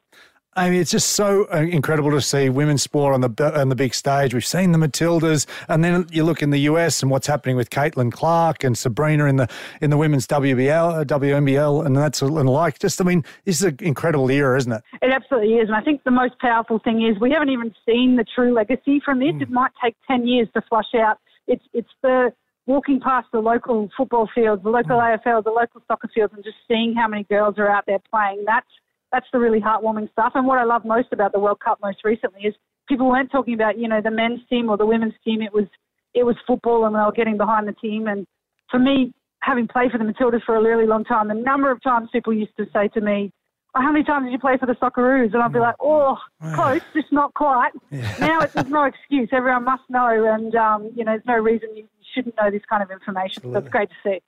[0.58, 3.94] Amy, it's just so uh, incredible to see women's sport on the on the big
[3.94, 4.34] stage.
[4.34, 7.70] We've seen the Matildas, and then you look in the US and what's happening with
[7.70, 9.48] Caitlin Clark and Sabrina in the
[9.80, 12.78] in the women's WBL, uh, WNBL, and that's and like.
[12.78, 14.82] Just, I mean, this is an incredible era, isn't it?
[15.00, 15.68] It absolutely is.
[15.68, 19.00] And I think the most powerful thing is we haven't even seen the true legacy
[19.04, 19.34] from this.
[19.40, 21.18] It might take 10 years to flush out.
[21.46, 22.32] It's, it's the
[22.66, 26.58] walking past the local football fields, the local AFL, the local soccer fields, and just
[26.68, 28.44] seeing how many girls are out there playing.
[28.46, 28.66] That's,
[29.12, 30.32] that's the really heartwarming stuff.
[30.34, 32.54] And what I love most about the World Cup most recently is
[32.88, 35.42] people weren't talking about, you know, the men's team or the women's team.
[35.42, 35.66] It was,
[36.14, 38.06] it was football and they were getting behind the team.
[38.06, 38.26] And
[38.70, 41.82] for me, having played for the Matildas for a really long time, the number of
[41.82, 43.32] times people used to say to me,
[43.74, 45.32] oh, how many times did you play for the Socceroos?
[45.32, 46.18] And I'd be like, oh,
[46.54, 47.72] close, just not quite.
[48.18, 49.28] Now it's, there's no excuse.
[49.32, 50.24] Everyone must know.
[50.34, 53.42] And, um, you know, there's no reason you shouldn't know this kind of information.
[53.42, 54.20] So it's great to see.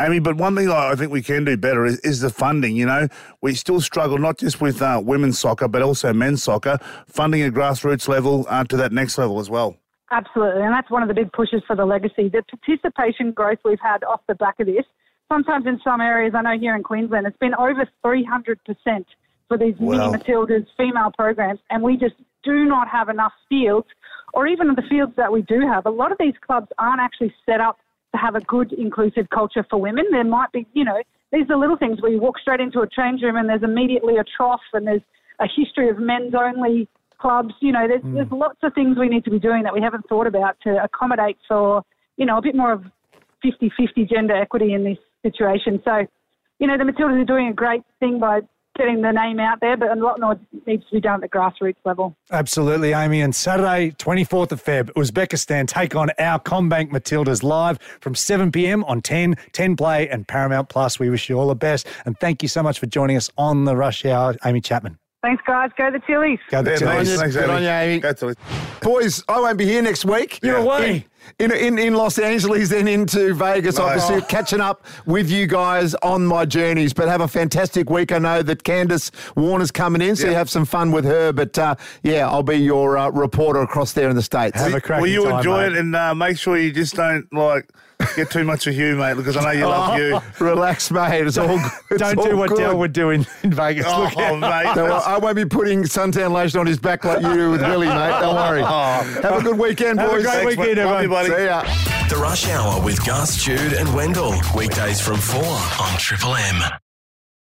[0.00, 2.76] Amy, but one thing I think we can do better is, is the funding.
[2.76, 3.08] You know,
[3.42, 7.52] we still struggle not just with uh, women's soccer, but also men's soccer, funding at
[7.52, 9.76] grassroots level uh, to that next level as well.
[10.10, 10.62] Absolutely.
[10.62, 12.28] And that's one of the big pushes for the legacy.
[12.28, 14.84] The participation growth we've had off the back of this,
[15.30, 18.56] sometimes in some areas, I know here in Queensland, it's been over 300%
[19.48, 20.10] for these Wow.
[20.10, 21.60] mini Matildas female programs.
[21.70, 23.88] And we just do not have enough fields,
[24.32, 25.86] or even the fields that we do have.
[25.86, 27.78] A lot of these clubs aren't actually set up
[28.12, 30.04] to have a good inclusive culture for women.
[30.10, 31.00] There might be, you know,
[31.32, 34.16] these are little things where you walk straight into a change room and there's immediately
[34.16, 35.02] a trough and there's
[35.40, 36.88] a history of men's only
[37.20, 37.54] clubs.
[37.60, 38.14] You know, there's, mm.
[38.14, 40.82] there's lots of things we need to be doing that we haven't thought about to
[40.82, 41.82] accommodate for,
[42.16, 42.84] you know, a bit more of
[43.42, 45.80] 50 50 gender equity in this situation.
[45.84, 46.06] So,
[46.58, 48.40] you know, the Matildas are doing a great thing by
[48.78, 51.28] getting the name out there, but a lot more needs to be done at the
[51.28, 52.16] grassroots level.
[52.30, 53.20] Absolutely, Amy.
[53.20, 58.84] And Saturday, 24th of Feb, Uzbekistan take on our CommBank Matildas live from 7 p.m.
[58.84, 60.98] on 10, 10 Play and Paramount Plus.
[60.98, 61.86] We wish you all the best.
[62.06, 64.98] And thank you so much for joining us on the Rush Hour, Amy Chapman.
[65.20, 65.70] Thanks, guys.
[65.76, 66.38] Go the Tillies.
[66.48, 67.10] Go the Good on Tillies.
[67.10, 67.52] you, Thanks, good Amy.
[67.54, 68.00] on you, Amy.
[68.00, 68.36] Go Tillies.
[68.80, 70.38] Boys, I won't be here next week.
[70.44, 71.06] You're away.
[71.38, 74.00] In, in, in Los Angeles, then into Vegas, Nice.
[74.02, 76.92] obviously, catching up with you guys on my journeys.
[76.92, 78.12] But have a fantastic week.
[78.12, 80.30] I know that Candice Warner's coming in, so Yeah.
[80.30, 81.32] you have some fun with her.
[81.32, 84.58] But uh, yeah, I'll be your uh, reporter across there in the States.
[84.60, 85.72] Have a cracking Will you time, enjoy mate.
[85.72, 87.68] it and uh, make sure you just don't like
[88.14, 90.20] get too much of you, mate, because I know you love you.
[90.44, 91.26] Relax, mate.
[91.26, 91.58] It's all
[91.88, 91.98] good.
[91.98, 92.58] Don't do what good.
[92.58, 93.86] Dell would do in, in Vegas.
[93.88, 94.72] Oh, Look mate.
[94.74, 97.88] Don't I won't be putting suntan lotion on his back like you do with Willie,
[97.88, 98.20] mate.
[98.20, 98.62] Don't worry.
[98.62, 99.20] Oh.
[99.22, 100.08] Have a good weekend, boys.
[100.08, 100.22] Have a boys.
[100.22, 101.08] great Thanks, weekend, everyone.
[101.26, 101.42] You, buddy.
[101.42, 101.62] See ya.
[102.08, 104.34] The Rush Hour with Gus, Jude, and Wendell.
[104.56, 106.87] Weekdays from 4 on Triple M.